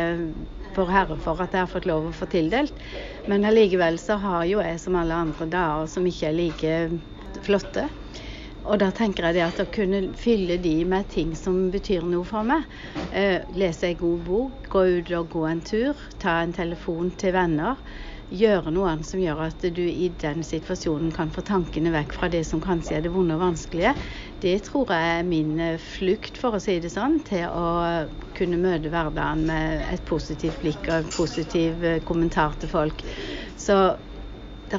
for 0.76 0.92
Herre 0.92 1.18
for 1.24 1.42
at 1.44 1.56
jeg 1.56 1.64
har 1.66 1.72
fått 1.72 1.88
lov 1.90 2.10
å 2.10 2.16
få 2.16 2.28
tildelt. 2.32 2.80
Men 3.32 3.48
allikevel 3.48 4.00
så 4.02 4.20
har 4.22 4.46
jo 4.50 4.62
jeg 4.64 4.82
som 4.84 4.98
alle 5.00 5.18
andre 5.26 5.48
dager 5.52 5.90
som 5.92 6.08
ikke 6.10 6.30
er 6.30 6.40
like 6.40 7.44
flotte. 7.46 7.88
Og 8.66 8.80
da 8.82 8.90
tenker 8.96 9.28
jeg 9.28 9.38
det 9.38 9.44
at 9.46 9.62
å 9.62 9.68
kunne 9.74 10.02
fylle 10.18 10.58
de 10.62 10.80
med 10.90 11.06
ting 11.14 11.36
som 11.38 11.68
betyr 11.74 12.06
noe 12.10 12.26
for 12.26 12.48
meg. 12.48 12.66
Eh, 13.14 13.46
lese 13.54 13.92
en 13.92 14.00
god 14.00 14.26
bok, 14.26 14.68
gå 14.74 14.84
ut 14.98 15.12
og 15.20 15.30
gå 15.36 15.46
en 15.50 15.62
tur, 15.66 16.02
ta 16.22 16.40
en 16.42 16.56
telefon 16.56 17.12
til 17.20 17.36
venner. 17.36 17.78
Gjøre 18.34 18.72
noe 18.74 18.90
annet 18.90 19.06
som 19.06 19.22
gjør 19.22 19.44
at 19.46 19.62
du 19.76 19.84
i 19.86 20.08
den 20.22 20.42
situasjonen 20.44 21.12
kan 21.14 21.30
få 21.34 21.44
tankene 21.46 21.92
vekk 21.94 22.16
fra 22.18 22.30
det 22.34 22.42
som 22.50 22.64
kanskje 22.64 22.98
er 22.98 23.06
det 23.06 23.12
vonde 23.14 23.38
og 23.38 23.44
vanskelige. 23.44 23.94
Det 24.42 24.56
tror 24.66 24.90
jeg 24.96 25.12
er 25.20 25.30
min 25.30 25.60
eh, 25.62 25.78
flukt, 25.82 26.42
for 26.42 26.58
å 26.58 26.64
si 26.64 26.80
det 26.82 26.90
sånn, 26.94 27.20
til 27.28 27.46
å 27.46 27.68
kunne 28.36 28.58
møte 28.64 28.90
hverdagen 28.90 29.46
med 29.46 29.86
et 29.94 30.04
positivt 30.10 30.58
blikk 30.66 30.90
og 30.90 30.98
en 31.04 31.14
positiv 31.14 31.86
eh, 31.86 32.02
kommentar 32.08 32.58
til 32.58 32.74
folk. 32.74 33.06
Så 33.62 33.78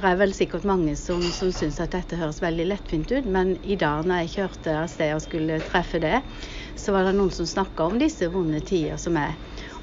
det 0.03 0.11
er 0.11 0.19
vel 0.21 0.33
sikkert 0.37 0.67
mange 0.69 0.93
som, 1.01 1.23
som 1.33 1.53
syns 1.55 1.79
at 1.83 1.95
dette 1.95 2.19
høres 2.21 2.43
veldig 2.45 2.67
lettvint 2.69 3.13
ut, 3.15 3.29
men 3.37 3.55
i 3.63 3.77
dag 3.81 4.05
når 4.09 4.25
jeg 4.25 4.33
kjørte 4.35 4.75
av 4.83 4.91
sted 4.93 5.15
og 5.15 5.23
skulle 5.25 5.61
treffe 5.65 6.01
det, 6.03 6.21
så 6.79 6.93
var 6.95 7.09
det 7.09 7.15
noen 7.17 7.33
som 7.33 7.49
snakka 7.49 7.87
om 7.89 7.97
disse 8.03 8.29
vonde 8.35 8.61
tider 8.67 9.01
som 9.01 9.17
er. 9.21 9.37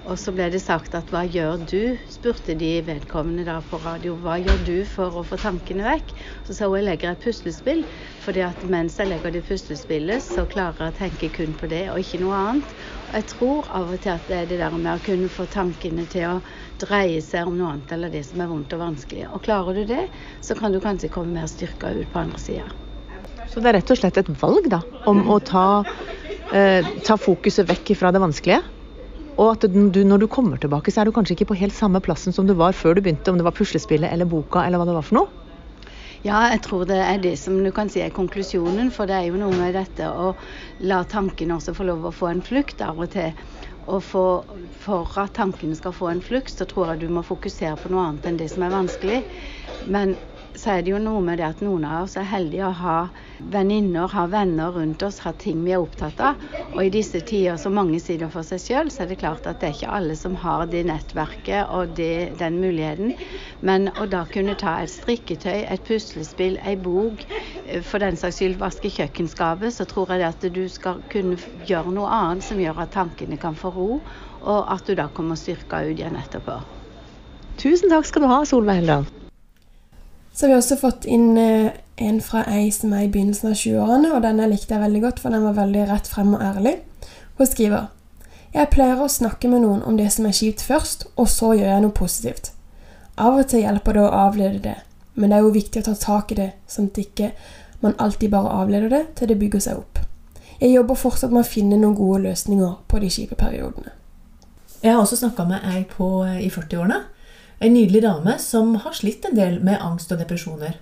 Og 0.03 0.17
så 0.19 0.33
ble 0.35 0.49
det 0.51 0.59
sagt 0.59 0.95
at 0.99 1.13
hva 1.13 1.21
gjør 1.23 1.61
du, 1.63 1.95
spurte 2.11 2.57
de 2.59 2.71
vedkommende 2.83 3.45
da 3.47 3.61
på 3.63 3.79
radio. 3.85 4.17
Hva 4.19 4.35
gjør 4.41 4.59
du 4.67 4.73
for 4.89 5.21
å 5.21 5.23
få 5.27 5.39
tankene 5.39 5.85
vekk? 5.87 6.11
Så 6.43 6.57
sa 6.57 6.67
hun 6.67 6.81
jeg 6.81 6.89
legger 6.89 7.13
et 7.13 7.23
puslespill, 7.23 7.85
fordi 8.25 8.43
at 8.43 8.65
mens 8.67 8.99
jeg 8.99 9.07
legger 9.13 9.31
det 9.31 9.45
puslespillet, 9.47 10.19
så 10.25 10.43
klarer 10.51 10.89
jeg 10.89 10.95
å 10.95 10.99
tenke 10.99 11.31
kun 11.39 11.55
på 11.55 11.71
det 11.71 11.85
og 11.93 12.03
ikke 12.03 12.19
noe 12.25 12.41
annet. 12.41 12.75
Jeg 13.13 13.27
tror 13.29 13.67
av 13.69 13.91
og 13.93 13.99
til 14.01 14.09
at 14.09 14.23
det 14.25 14.37
er 14.39 14.47
det 14.49 14.57
der 14.57 14.73
med 14.73 14.89
å 14.89 15.01
kunne 15.05 15.29
få 15.29 15.45
tankene 15.53 16.07
til 16.09 16.25
å 16.31 16.37
dreie 16.81 17.19
seg 17.21 17.45
om 17.45 17.59
noe 17.59 17.75
annet 17.75 17.91
eller 17.93 18.09
det 18.09 18.23
som 18.25 18.41
er 18.41 18.49
vondt 18.49 18.73
og 18.73 18.81
vanskelig. 18.81 19.27
Og 19.29 19.43
klarer 19.45 19.77
du 19.77 19.83
det, 19.91 20.07
så 20.41 20.57
kan 20.57 20.73
du 20.73 20.79
kanskje 20.81 21.11
komme 21.13 21.35
mer 21.37 21.51
styrka 21.51 21.91
ut 21.93 22.09
på 22.09 22.23
andre 22.23 22.41
sida. 22.41 22.65
Så 23.51 23.61
det 23.61 23.69
er 23.69 23.77
rett 23.77 23.93
og 23.93 23.99
slett 23.99 24.17
et 24.17 24.31
valg 24.41 24.65
da, 24.71 24.81
om 25.09 25.21
å 25.29 25.37
ta, 25.45 25.83
eh, 26.57 26.89
ta 27.05 27.19
fokuset 27.21 27.69
vekk 27.69 27.93
fra 27.99 28.09
det 28.15 28.23
vanskelige? 28.23 28.63
Og 29.37 29.51
at 29.51 29.69
du, 29.69 30.01
når 30.05 30.25
du 30.25 30.27
kommer 30.29 30.57
tilbake, 30.61 30.89
så 30.93 31.01
er 31.01 31.09
du 31.09 31.13
kanskje 31.13 31.37
ikke 31.37 31.51
på 31.53 31.59
helt 31.61 31.77
samme 31.77 32.01
plassen 32.01 32.33
som 32.33 32.49
du 32.49 32.55
var 32.57 32.73
før 32.77 32.97
du 32.97 33.05
begynte, 33.05 33.29
om 33.29 33.37
det 33.37 33.45
var 33.45 33.53
puslespillet 33.53 34.09
eller 34.09 34.29
boka 34.29 34.65
eller 34.65 34.81
hva 34.81 34.89
det 34.89 34.97
var 34.97 35.05
for 35.05 35.21
noe? 35.21 35.42
Ja, 36.23 36.37
jeg 36.53 36.61
tror 36.63 36.85
det 36.87 37.01
er 37.03 37.17
det 37.19 37.33
som 37.35 37.57
du 37.59 37.69
kan 37.75 37.89
si 37.91 37.99
er 37.99 38.13
konklusjonen. 38.15 38.93
For 38.95 39.09
det 39.09 39.17
er 39.17 39.25
jo 39.27 39.39
noe 39.41 39.51
med 39.57 39.75
dette 39.75 40.07
å 40.07 40.29
la 40.87 41.01
tankene 41.11 41.57
også 41.57 41.75
få 41.75 41.87
lov 41.89 42.05
å 42.07 42.13
få 42.15 42.29
en 42.31 42.43
flukt 42.45 42.79
av 42.85 43.01
og 43.03 43.11
til. 43.11 43.33
Og 43.91 43.99
for, 44.07 44.53
for, 44.79 45.09
at 45.19 45.33
tankene 45.35 45.75
skal 45.75 45.91
få 45.91 46.07
en 46.13 46.23
flukt, 46.23 46.55
så 46.55 46.67
tror 46.69 46.93
jeg 46.93 47.03
du 47.03 47.09
må 47.11 47.25
fokusere 47.27 47.75
på 47.81 47.91
noe 47.91 48.05
annet 48.07 48.29
enn 48.29 48.39
det 48.39 48.47
som 48.53 48.63
er 48.63 48.71
vanskelig. 48.71 49.19
Men 49.83 50.15
så 50.55 50.75
er 50.75 50.83
det 50.83 50.91
jo 50.93 50.99
noe 51.01 51.21
med 51.25 51.39
det 51.41 51.45
at 51.47 51.61
noen 51.65 51.85
av 51.87 52.05
oss 52.05 52.15
er 52.19 52.27
heldige 52.29 52.67
å 52.67 52.75
ha 52.77 52.97
venninner, 53.53 54.07
ha 54.11 54.25
venner 54.29 54.73
rundt 54.75 55.03
oss, 55.05 55.19
ha 55.25 55.33
ting 55.39 55.63
vi 55.65 55.73
er 55.73 55.81
opptatt 55.81 56.19
av. 56.23 56.43
Og 56.73 56.81
i 56.83 56.91
disse 56.93 57.21
tider 57.25 57.57
som 57.61 57.75
mange 57.77 57.99
sider 58.03 58.29
for 58.33 58.45
seg 58.47 58.61
sjøl, 58.61 58.91
så 58.93 59.03
er 59.03 59.11
det 59.11 59.19
klart 59.23 59.47
at 59.49 59.61
det 59.61 59.69
er 59.69 59.77
ikke 59.77 59.95
alle 59.97 60.17
som 60.19 60.35
har 60.43 60.67
det 60.71 60.83
nettverket 60.89 61.73
og 61.73 61.95
det, 61.97 62.35
den 62.41 62.59
muligheten. 62.61 63.15
Men 63.65 63.89
å 63.97 64.07
da 64.09 64.23
kunne 64.29 64.57
ta 64.59 64.77
et 64.83 64.93
strikketøy, 64.93 65.63
et 65.63 65.87
puslespill, 65.87 66.59
ei 66.61 66.75
bok, 66.77 67.25
for 67.87 68.03
den 68.03 68.19
saks 68.19 68.41
skyld 68.41 68.59
vaske 68.61 68.91
kjøkkenskapet, 68.93 69.73
så 69.73 69.87
tror 69.89 70.13
jeg 70.13 70.23
det 70.23 70.29
at 70.29 70.47
du 70.53 70.63
skal 70.71 71.01
kunne 71.13 71.39
gjøre 71.69 71.95
noe 71.95 72.11
annet 72.13 72.45
som 72.45 72.61
gjør 72.61 72.85
at 72.85 72.93
tankene 72.95 73.39
kan 73.41 73.57
få 73.57 73.73
ro, 73.73 73.89
og 74.43 74.71
at 74.73 74.85
du 74.87 74.95
da 74.99 75.09
kommer 75.09 75.39
styrka 75.39 75.85
ut 75.87 75.95
igjen 75.95 76.19
etterpå. 76.19 76.61
Tusen 77.61 77.91
takk 77.93 78.07
skal 78.09 78.25
du 78.25 78.31
ha, 78.31 78.41
Solveig 78.49 78.81
Heldal. 78.81 79.22
Så 80.33 80.45
har 80.45 80.53
vi 80.53 80.57
også 80.57 80.79
fått 80.81 81.05
inn 81.05 81.37
eh, 81.37 81.75
en 81.95 82.21
fra 82.25 82.41
ei 82.49 82.71
som 82.73 82.93
er 82.93 83.05
i 83.05 83.09
begynnelsen 83.11 83.51
av 83.51 83.57
20-årene, 83.59 84.13
og 84.15 84.23
denne 84.25 84.47
likte 84.49 84.73
jeg 84.73 84.81
veldig 84.81 85.01
godt, 85.03 85.21
for 85.21 85.33
den 85.33 85.45
var 85.45 85.59
veldig 85.59 85.83
rett 85.91 86.09
frem 86.09 86.33
og 86.33 86.41
ærlig. 86.41 86.79
Hun 87.37 87.49
skriver 87.49 87.91
Jeg 88.53 88.69
pleier 88.73 89.01
å 89.01 89.09
snakke 89.09 89.49
med 89.49 89.61
noen 89.61 89.83
om 89.85 89.97
det 89.97 90.09
som 90.13 90.25
er 90.25 90.33
kjipt 90.37 90.65
først, 90.65 91.05
og 91.17 91.29
så 91.29 91.53
gjør 91.53 91.69
jeg 91.69 91.85
noe 91.85 91.97
positivt. 91.97 92.51
Av 93.17 93.37
og 93.37 93.45
til 93.49 93.61
hjelper 93.61 93.93
det 93.93 94.03
å 94.07 94.15
avlede 94.23 94.63
det, 94.63 94.75
men 95.13 95.29
det 95.29 95.37
er 95.37 95.45
jo 95.45 95.53
viktig 95.53 95.81
å 95.83 95.87
ta 95.91 95.93
tak 96.01 96.33
i 96.33 96.39
det, 96.41 96.49
sånn 96.65 96.89
at 96.89 97.01
ikke 97.01 97.31
man 97.85 97.97
alltid 98.01 98.33
bare 98.33 98.57
avleder 98.63 98.89
det 98.89 99.03
til 99.19 99.29
det 99.29 99.37
bygger 99.37 99.61
seg 99.61 99.81
opp. 99.81 100.01
Jeg 100.61 100.73
jobber 100.73 100.97
fortsatt 100.97 101.33
med 101.33 101.43
å 101.43 101.49
finne 101.49 101.77
noen 101.77 101.97
gode 101.97 102.23
løsninger 102.25 102.77
på 102.89 103.01
de 103.03 103.09
kjipe 103.13 103.37
periodene. 103.37 103.93
Jeg 104.81 104.95
har 104.95 105.01
også 105.01 105.19
snakka 105.19 105.45
med 105.45 105.65
ei 105.69 105.83
på, 105.87 106.07
i 106.25 106.49
40-årene 106.49 107.03
en 107.63 107.73
nydelig 107.73 108.01
dame 108.03 108.37
som 108.43 108.75
har 108.83 108.95
slitt 108.97 109.25
en 109.25 109.37
del 109.37 109.61
med 109.63 109.81
angst 109.81 110.11
og 110.11 110.19
depresjoner. 110.19 110.75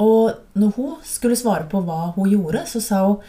Og 0.00 0.36
når 0.56 0.74
hun 0.76 0.92
skulle 1.04 1.38
svare 1.38 1.66
på 1.68 1.82
hva 1.84 2.12
hun 2.14 2.30
gjorde, 2.30 2.64
så 2.70 2.82
sa 2.82 3.04
hun 3.06 3.22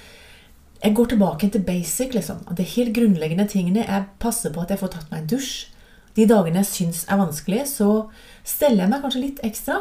jeg 0.82 0.96
går 0.98 1.12
tilbake 1.12 1.50
til 1.50 1.62
basic. 1.62 2.14
liksom. 2.14 2.38
De 2.58 2.64
helt 2.64 2.96
grunnleggende 2.96 3.48
tingene. 3.48 3.86
Jeg 3.86 4.06
passer 4.20 4.50
på 4.50 4.62
at 4.62 4.70
jeg 4.70 4.80
får 4.80 4.88
tatt 4.88 5.12
meg 5.12 5.22
en 5.22 5.28
dusj. 5.28 5.68
De 6.16 6.26
dagene 6.26 6.64
jeg 6.64 6.66
syns 6.66 7.04
er 7.08 7.20
vanskelige, 7.22 7.68
så 7.70 8.10
steller 8.44 8.84
jeg 8.84 8.90
meg 8.90 9.04
kanskje 9.04 9.22
litt 9.22 9.44
ekstra 9.46 9.78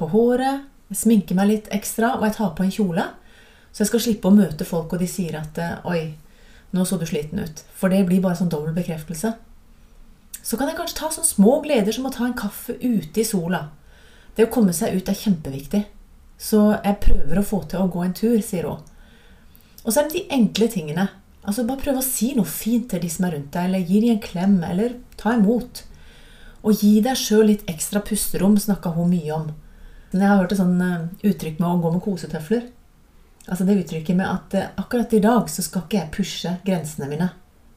på 0.00 0.08
håret. 0.08 0.64
Jeg 0.88 0.96
sminker 0.96 1.36
meg 1.36 1.50
litt 1.50 1.68
ekstra, 1.70 2.14
og 2.16 2.24
jeg 2.24 2.38
tar 2.38 2.54
på 2.56 2.64
en 2.64 2.72
kjole. 2.72 3.04
Så 3.70 3.84
jeg 3.84 3.90
skal 3.92 4.02
slippe 4.06 4.32
å 4.32 4.34
møte 4.34 4.64
folk, 4.64 4.92
og 4.92 4.98
de 4.98 5.06
sier 5.06 5.36
at 5.38 5.60
'oi, 5.84 6.14
nå 6.72 6.84
så 6.84 6.98
du 6.98 7.04
sliten 7.04 7.38
ut'. 7.38 7.62
For 7.74 7.88
det 7.88 8.06
blir 8.06 8.20
bare 8.20 8.34
sånn 8.34 8.48
dobbel 8.48 8.72
bekreftelse. 8.74 9.34
Så 10.50 10.58
kan 10.58 10.66
jeg 10.66 10.80
kanskje 10.80 10.96
ta 10.98 11.08
sånne 11.14 11.28
små 11.28 11.60
gleder 11.62 11.94
som 11.94 12.08
å 12.08 12.10
ta 12.10 12.24
en 12.26 12.34
kaffe 12.34 12.74
ute 12.82 13.22
i 13.22 13.26
sola. 13.26 13.68
Det 14.34 14.48
å 14.48 14.50
komme 14.50 14.72
seg 14.74 14.96
ut 14.98 15.10
er 15.12 15.18
kjempeviktig. 15.20 15.84
Så 16.42 16.72
jeg 16.72 16.98
prøver 17.04 17.38
å 17.38 17.44
få 17.46 17.60
til 17.70 17.84
å 17.84 17.90
gå 17.92 18.02
en 18.02 18.16
tur, 18.18 18.34
sier 18.42 18.66
hun. 18.66 18.82
Og 19.84 19.92
så 19.92 20.00
er 20.00 20.08
det 20.08 20.16
de 20.16 20.34
enkle 20.34 20.66
tingene. 20.72 21.06
Altså 21.44 21.62
Bare 21.68 21.84
prøve 21.84 22.02
å 22.02 22.08
si 22.08 22.32
noe 22.34 22.50
fint 22.50 22.90
til 22.90 23.04
de 23.04 23.12
som 23.14 23.28
er 23.28 23.36
rundt 23.36 23.54
deg, 23.54 23.70
eller 23.70 23.86
gi 23.86 24.02
dem 24.02 24.16
en 24.16 24.22
klem, 24.26 24.58
eller 24.66 24.98
ta 25.20 25.38
imot. 25.38 25.84
Og 26.66 26.82
gi 26.82 26.96
deg 27.04 27.16
sjøl 27.16 27.46
litt 27.52 27.66
ekstra 27.70 28.02
pusterom 28.02 28.58
snakka 28.58 28.96
hun 28.98 29.14
mye 29.14 29.32
om. 29.38 29.48
Men 30.10 30.24
Jeg 30.24 30.32
har 30.32 30.42
hørt 30.42 30.58
et 30.58 30.64
sånn 30.64 30.80
eh, 30.82 31.08
uttrykk 31.30 31.60
med 31.62 31.70
å 31.70 31.80
gå 31.84 31.94
med 31.94 32.02
kosetøfler. 32.04 32.70
Altså 33.46 33.64
det 33.68 33.78
uttrykket 33.84 34.18
med 34.18 34.26
at 34.26 34.56
eh, 34.58 34.72
akkurat 34.82 35.14
i 35.14 35.22
dag 35.22 35.46
så 35.46 35.62
skal 35.62 35.86
ikke 35.86 36.02
jeg 36.02 36.14
pushe 36.16 36.56
grensene 36.66 37.08
mine. 37.12 37.30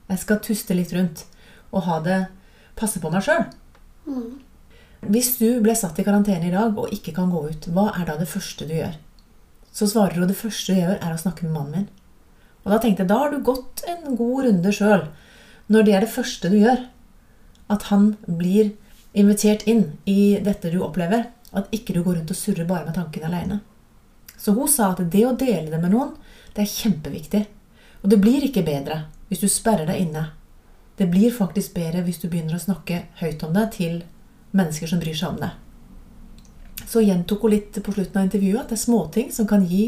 Jeg 0.09 0.25
skal 0.25 0.41
tuste 0.41 0.73
litt 0.73 0.91
rundt 0.97 1.27
og 1.69 1.85
ha 1.85 2.01
det 2.01 2.23
passe 2.79 3.01
på 3.01 3.11
meg 3.13 3.25
sjøl. 3.25 3.45
Hvis 5.03 5.33
du 5.39 5.59
ble 5.63 5.75
satt 5.75 5.99
i 5.99 6.05
karantene 6.05 6.47
i 6.47 6.53
dag 6.53 6.77
og 6.79 6.93
ikke 6.95 7.13
kan 7.15 7.31
gå 7.33 7.41
ut, 7.49 7.67
hva 7.75 7.89
er 7.97 8.07
da 8.07 8.15
det 8.19 8.29
første 8.31 8.67
du 8.69 8.73
gjør? 8.77 8.95
Så 9.73 9.89
svarer 9.89 10.21
hun 10.21 10.29
det 10.29 10.37
første 10.39 10.73
du 10.73 10.79
gjør, 10.79 10.97
er 10.99 11.13
å 11.13 11.19
snakke 11.19 11.47
med 11.47 11.55
mannen 11.57 11.75
min. 11.75 11.89
Og 12.63 12.71
da 12.71 12.79
tenkte 12.79 13.03
jeg 13.03 13.11
da 13.11 13.19
har 13.19 13.33
du 13.33 13.43
gått 13.43 13.83
en 13.89 14.15
god 14.15 14.45
runde 14.47 14.71
sjøl. 14.75 15.07
Når 15.67 15.87
det 15.87 15.95
er 15.95 16.05
det 16.05 16.13
første 16.13 16.51
du 16.51 16.57
gjør, 16.61 16.85
at 17.73 17.87
han 17.89 18.13
blir 18.27 18.71
invitert 19.13 19.65
inn 19.69 19.97
i 20.09 20.37
dette 20.43 20.71
du 20.71 20.79
opplever. 20.85 21.27
At 21.53 21.73
ikke 21.75 21.95
du 21.95 22.01
går 22.05 22.19
rundt 22.19 22.31
og 22.33 22.39
surrer 22.39 22.69
bare 22.69 22.87
med 22.87 22.95
tankene 22.97 23.29
aleine. 23.29 23.59
Så 24.37 24.55
hun 24.55 24.69
sa 24.71 24.91
at 24.91 25.03
det 25.13 25.25
å 25.27 25.35
dele 25.37 25.69
det 25.71 25.81
med 25.81 25.93
noen, 25.93 26.15
det 26.55 26.63
er 26.63 26.71
kjempeviktig. 26.71 27.43
Og 28.03 28.09
det 28.11 28.19
blir 28.23 28.45
ikke 28.45 28.65
bedre 28.65 29.03
hvis 29.29 29.43
du 29.43 29.49
sperrer 29.51 29.87
deg 29.89 30.01
inne 30.03 30.25
det 30.99 31.09
blir 31.09 31.33
faktisk 31.33 31.73
bedre 31.77 32.03
hvis 32.05 32.21
du 32.21 32.27
begynner 32.29 32.57
å 32.57 32.61
snakke 32.61 33.05
høyt 33.21 33.43
om 33.45 33.53
det 33.55 33.67
til 33.77 34.01
mennesker 34.53 34.89
som 34.89 35.01
bryr 35.01 35.17
seg 35.17 35.33
om 35.33 35.41
det. 35.41 35.51
Så 36.89 37.01
gjentok 37.01 37.45
hun 37.45 37.55
litt 37.55 37.79
på 37.81 37.95
slutten 37.95 38.19
av 38.19 38.27
intervjuet 38.27 38.61
at 38.61 38.73
det 38.73 38.77
er 38.77 38.83
småting 38.83 39.31
som 39.33 39.47
kan 39.49 39.63
gi 39.65 39.87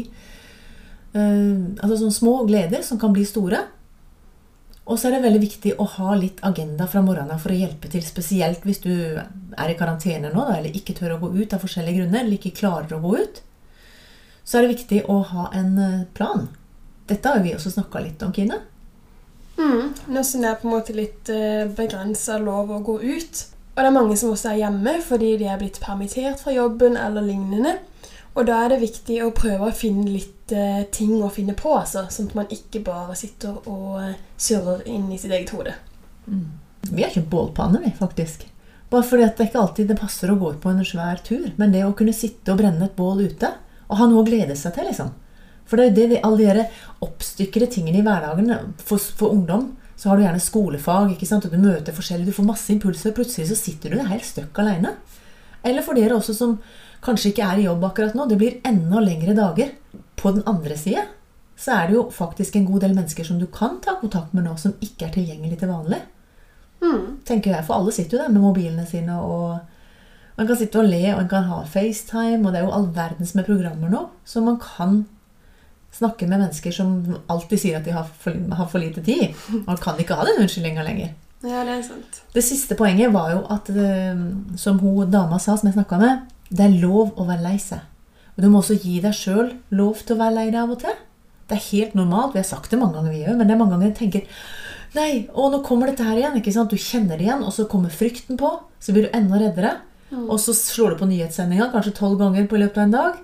uh, 1.14 1.54
Altså 1.78 1.98
sånne 2.00 2.14
små 2.14 2.36
gleder 2.48 2.82
som 2.86 2.98
kan 2.98 3.14
bli 3.14 3.24
store. 3.28 3.62
Og 4.86 4.98
så 4.98 5.08
er 5.08 5.16
det 5.16 5.24
veldig 5.24 5.42
viktig 5.42 5.72
å 5.82 5.86
ha 5.96 6.14
litt 6.18 6.42
agenda 6.46 6.86
fra 6.90 7.02
morgenen 7.02 7.34
av 7.34 7.42
for 7.42 7.54
å 7.54 7.58
hjelpe 7.58 7.90
til. 7.90 8.04
Spesielt 8.06 8.62
hvis 8.66 8.82
du 8.84 8.92
er 8.94 9.72
i 9.72 9.78
karantene 9.78 10.30
nå, 10.30 10.44
eller 10.54 10.74
ikke 10.78 10.94
tør 10.94 11.16
å 11.16 11.22
gå 11.24 11.32
ut 11.34 11.56
av 11.56 11.62
forskjellige 11.62 12.02
grunner, 12.02 12.22
eller 12.22 12.38
ikke 12.38 12.54
klarer 12.60 12.94
å 12.94 13.02
gå 13.02 13.16
ut. 13.18 13.40
Så 14.46 14.58
er 14.58 14.66
det 14.66 14.76
viktig 14.76 15.00
å 15.10 15.16
ha 15.32 15.48
en 15.58 15.72
eh, 15.82 16.04
plan. 16.14 16.46
Dette 17.10 17.26
har 17.26 17.40
jo 17.40 17.48
vi 17.48 17.56
også 17.56 17.72
snakka 17.74 18.04
litt 18.04 18.22
om, 18.22 18.30
Kine. 18.36 18.60
Mm. 19.56 19.92
Nå 20.12 20.22
som 20.24 20.42
det 20.42 20.50
er 20.50 20.58
på 20.60 20.68
en 20.68 20.74
måte 20.76 20.96
litt 20.96 21.30
uh, 21.32 21.66
begrensa 21.76 22.38
lov 22.42 22.72
å 22.72 22.82
gå 22.84 22.98
ut. 23.02 23.42
Og 23.76 23.82
det 23.82 23.88
er 23.90 23.96
mange 23.96 24.16
som 24.16 24.32
også 24.32 24.52
er 24.52 24.62
hjemme 24.64 24.96
fordi 25.04 25.34
de 25.40 25.48
er 25.52 25.60
blitt 25.60 25.80
permittert 25.82 26.40
fra 26.40 26.54
jobben 26.54 26.96
eller 27.00 27.24
lignende. 27.24 27.76
Og 28.36 28.44
da 28.48 28.60
er 28.62 28.74
det 28.74 28.82
viktig 28.82 29.22
å 29.24 29.32
prøve 29.36 29.70
å 29.70 29.76
finne 29.76 30.10
litt 30.12 30.52
uh, 30.52 30.84
ting 30.92 31.16
å 31.24 31.32
finne 31.32 31.56
på, 31.56 31.72
altså, 31.78 32.04
sånn 32.12 32.30
at 32.30 32.36
man 32.36 32.52
ikke 32.52 32.84
bare 32.84 33.16
sitter 33.16 33.56
og 33.64 33.96
uh, 34.02 34.12
surrer 34.36 34.84
inn 34.92 35.08
i 35.12 35.20
sitt 35.20 35.32
eget 35.32 35.54
hode. 35.56 35.72
Mm. 36.28 36.46
Vi 36.86 37.02
har 37.02 37.14
kjøpt 37.14 37.32
bålpanne, 37.32 37.80
vi, 37.84 37.94
faktisk. 37.96 38.44
Bare 38.92 39.06
fordi 39.06 39.24
at 39.26 39.38
det 39.38 39.48
ikke 39.48 39.62
alltid 39.62 39.88
det 39.90 39.98
passer 39.98 40.30
å 40.30 40.36
gå 40.38 40.52
ut 40.52 40.60
på 40.62 40.70
en 40.70 40.84
svær 40.86 41.22
tur. 41.24 41.48
Men 41.58 41.72
det 41.72 41.82
å 41.86 41.94
kunne 41.96 42.14
sitte 42.14 42.52
og 42.52 42.60
brenne 42.60 42.86
et 42.86 42.98
bål 42.98 43.24
ute, 43.24 43.50
og 43.88 44.00
ha 44.00 44.08
noe 44.10 44.22
å 44.22 44.26
glede 44.26 44.54
seg 44.58 44.76
til, 44.76 44.86
liksom. 44.90 45.10
For 45.66 45.78
det 45.78 45.86
er 45.86 45.90
jo 45.90 46.10
det, 46.14 46.22
alle 46.26 46.54
de 46.56 46.64
oppstykkede 47.06 47.68
tingene 47.74 48.00
i 48.00 48.06
hverdagen 48.06 48.52
for, 48.78 48.98
for, 48.98 49.34
ungdom. 49.34 49.72
Så 49.96 50.10
har 50.10 50.18
du 50.18 50.24
gjerne 50.26 50.42
skolefag, 50.42 51.12
ikke 51.14 51.28
sant? 51.28 51.46
og 51.48 51.54
du 51.54 51.60
møter 51.62 51.96
forskjellig, 51.96 52.28
du 52.28 52.36
får 52.36 52.48
masse 52.48 52.70
impulser. 52.72 53.10
og 53.10 53.18
Plutselig 53.18 53.48
så 53.50 53.58
sitter 53.58 53.94
du 53.94 54.02
helt 54.04 54.26
støkk 54.26 54.60
alene. 54.62 54.94
Eller 55.66 55.82
for 55.82 55.98
dere 55.98 56.18
også 56.18 56.36
som 56.36 56.58
kanskje 57.04 57.32
ikke 57.32 57.46
er 57.46 57.60
i 57.60 57.66
jobb 57.66 57.84
akkurat 57.88 58.16
nå. 58.16 58.28
Det 58.30 58.38
blir 58.40 58.58
enda 58.66 59.02
lengre 59.02 59.34
dager. 59.36 59.72
På 60.16 60.32
den 60.36 60.46
andre 60.48 60.76
side 60.78 61.06
så 61.56 61.72
er 61.72 61.88
det 61.88 61.96
jo 61.96 62.08
faktisk 62.12 62.58
en 62.58 62.66
god 62.68 62.84
del 62.84 62.94
mennesker 62.96 63.24
som 63.24 63.38
du 63.40 63.46
kan 63.48 63.78
ta 63.84 63.96
kontakt 64.00 64.34
med 64.36 64.44
nå, 64.44 64.52
som 64.60 64.76
ikke 64.84 65.08
er 65.08 65.14
tilgjengelig 65.14 65.58
til 65.62 65.72
vanlig. 65.72 66.02
Mm. 66.76 67.24
tenker 67.24 67.54
jeg, 67.54 67.64
For 67.64 67.80
alle 67.80 67.92
sitter 67.96 68.18
jo 68.18 68.22
der 68.22 68.32
med 68.34 68.42
mobilene 68.44 68.84
sine 68.86 69.14
og 69.16 69.56
man 70.36 70.48
kan 70.48 70.58
sitte 70.60 70.82
og 70.82 70.90
le, 70.90 71.00
og 71.14 71.22
man 71.22 71.28
kan 71.30 71.46
ha 71.48 71.62
FaceTime, 71.64 72.44
og 72.44 72.52
det 72.52 72.60
er 72.60 72.66
jo 72.66 72.74
all 72.76 72.90
verdens 72.92 73.32
med 73.34 73.46
programmer 73.46 73.88
nå. 73.88 74.02
Så 74.28 74.42
man 74.44 74.58
kan 74.60 75.06
snakke 75.96 76.28
med 76.28 76.40
mennesker 76.42 76.74
som 76.74 76.92
alltid 77.32 77.62
sier 77.62 77.78
at 77.80 77.86
de 77.86 77.94
har 77.96 78.06
for, 78.22 78.36
har 78.58 78.68
for 78.70 78.82
lite 78.82 79.02
tid. 79.06 79.34
Man 79.66 79.80
kan 79.82 79.98
ikke 80.00 80.16
ha 80.18 80.26
den 80.28 80.42
unnskyldninga 80.44 80.84
lenger. 80.86 81.14
Ja, 81.44 81.64
Det 81.64 81.74
er 81.78 81.82
sant. 81.84 82.22
Det 82.34 82.42
siste 82.44 82.76
poenget 82.78 83.12
var 83.14 83.30
jo 83.34 83.42
at, 83.52 83.68
eh, 83.70 84.22
som 84.56 84.78
hun 84.80 85.10
dama 85.10 85.38
sa, 85.38 85.56
som 85.56 85.68
jeg 85.68 85.76
snakka 85.76 85.98
med, 86.00 86.24
det 86.50 86.64
er 86.64 86.80
lov 86.82 87.12
å 87.16 87.26
være 87.28 87.44
lei 87.44 87.56
seg. 87.60 87.80
Og 88.36 88.44
du 88.44 88.48
må 88.52 88.60
også 88.60 88.76
gi 88.80 89.00
deg 89.00 89.14
sjøl 89.16 89.52
lov 89.70 90.02
til 90.04 90.16
å 90.16 90.20
være 90.20 90.34
lei 90.34 90.46
deg 90.50 90.60
av 90.62 90.72
og 90.74 90.80
til. 90.80 90.96
Det 91.48 91.56
er 91.56 91.68
helt 91.70 91.94
normalt. 91.94 92.34
Vi 92.34 92.40
har 92.42 92.48
sagt 92.48 92.70
det 92.70 92.78
mange 92.80 92.98
ganger, 92.98 93.12
vi 93.14 93.24
òg, 93.24 93.36
men 93.36 93.46
det 93.46 93.54
er 93.54 93.60
mange 93.60 93.76
ganger 93.76 93.92
jeg 93.92 94.00
tenker 94.00 94.26
Nei, 94.96 95.26
å, 95.34 95.50
nå 95.52 95.58
kommer 95.66 95.90
dette 95.90 96.04
her 96.06 96.16
igjen. 96.16 96.38
ikke 96.38 96.52
sant? 96.54 96.70
Du 96.72 96.80
kjenner 96.80 97.18
det 97.18 97.26
igjen, 97.26 97.42
og 97.44 97.52
så 97.52 97.66
kommer 97.68 97.92
frykten 97.92 98.38
på. 98.40 98.48
Så 98.80 98.94
blir 98.96 99.04
du 99.04 99.16
enda 99.16 99.36
reddere. 99.36 99.74
Mm. 100.08 100.30
Og 100.30 100.38
så 100.40 100.54
slår 100.56 100.94
du 100.94 101.00
på 101.02 101.08
nyhetssendinga 101.10 101.66
kanskje 101.74 101.92
tolv 101.98 102.16
ganger 102.22 102.46
på 102.48 102.56
løpet 102.62 102.78
av 102.80 102.86
en 102.86 102.94
dag. 102.94 103.18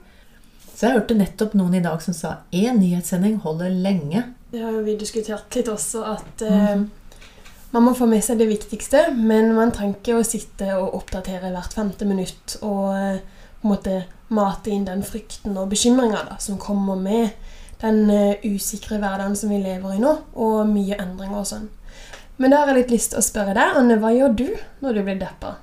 Så 0.82 0.88
jeg 0.88 0.96
hørte 0.96 1.14
nettopp 1.14 1.52
noen 1.54 1.76
i 1.78 1.80
dag 1.84 2.00
som 2.02 2.10
sa 2.10 2.30
én 2.50 2.80
nyhetssending 2.82 3.36
holder 3.44 3.70
lenge. 3.70 4.24
Det 4.50 4.64
har 4.64 4.80
vi 4.82 4.96
diskutert 4.98 5.54
litt 5.54 5.68
også, 5.70 6.00
at 6.10 6.42
eh, 6.42 6.80
man 7.70 7.84
må 7.86 7.92
få 7.94 8.08
med 8.10 8.24
seg 8.26 8.42
det 8.42 8.48
viktigste, 8.50 9.04
men 9.14 9.52
man 9.54 9.70
trenger 9.70 10.00
ikke 10.00 10.16
å 10.18 10.26
sitte 10.26 10.72
og 10.74 10.96
oppdatere 10.98 11.52
hvert 11.54 11.78
femte 11.78 12.08
minutt 12.10 12.56
og 12.66 12.98
eh, 12.98 13.22
på 13.60 13.68
en 13.68 13.74
måte 13.76 13.94
mate 14.34 14.74
inn 14.74 14.88
den 14.88 15.06
frykten 15.06 15.54
og 15.54 15.70
bekymringa 15.70 16.40
som 16.42 16.58
kommer 16.58 16.98
med 16.98 17.30
den 17.78 18.10
uh, 18.10 18.42
usikre 18.42 18.98
hverdagen 18.98 19.38
som 19.38 19.54
vi 19.54 19.62
lever 19.62 19.94
i 19.94 20.02
nå, 20.02 20.16
og 20.34 20.66
mye 20.66 20.98
endringer 20.98 21.44
og 21.44 21.46
sånn. 21.46 21.68
Men 22.42 22.50
da 22.50 22.64
har 22.64 22.72
jeg 22.72 22.80
litt 22.80 22.96
lyst 22.96 23.14
til 23.14 23.22
å 23.22 23.28
spørre 23.28 23.54
deg, 23.54 23.78
Anne, 23.78 24.02
hva 24.02 24.10
gjør 24.16 24.34
du 24.34 24.48
når 24.82 24.98
du 24.98 25.06
blir 25.06 25.22
deppa? 25.22 25.60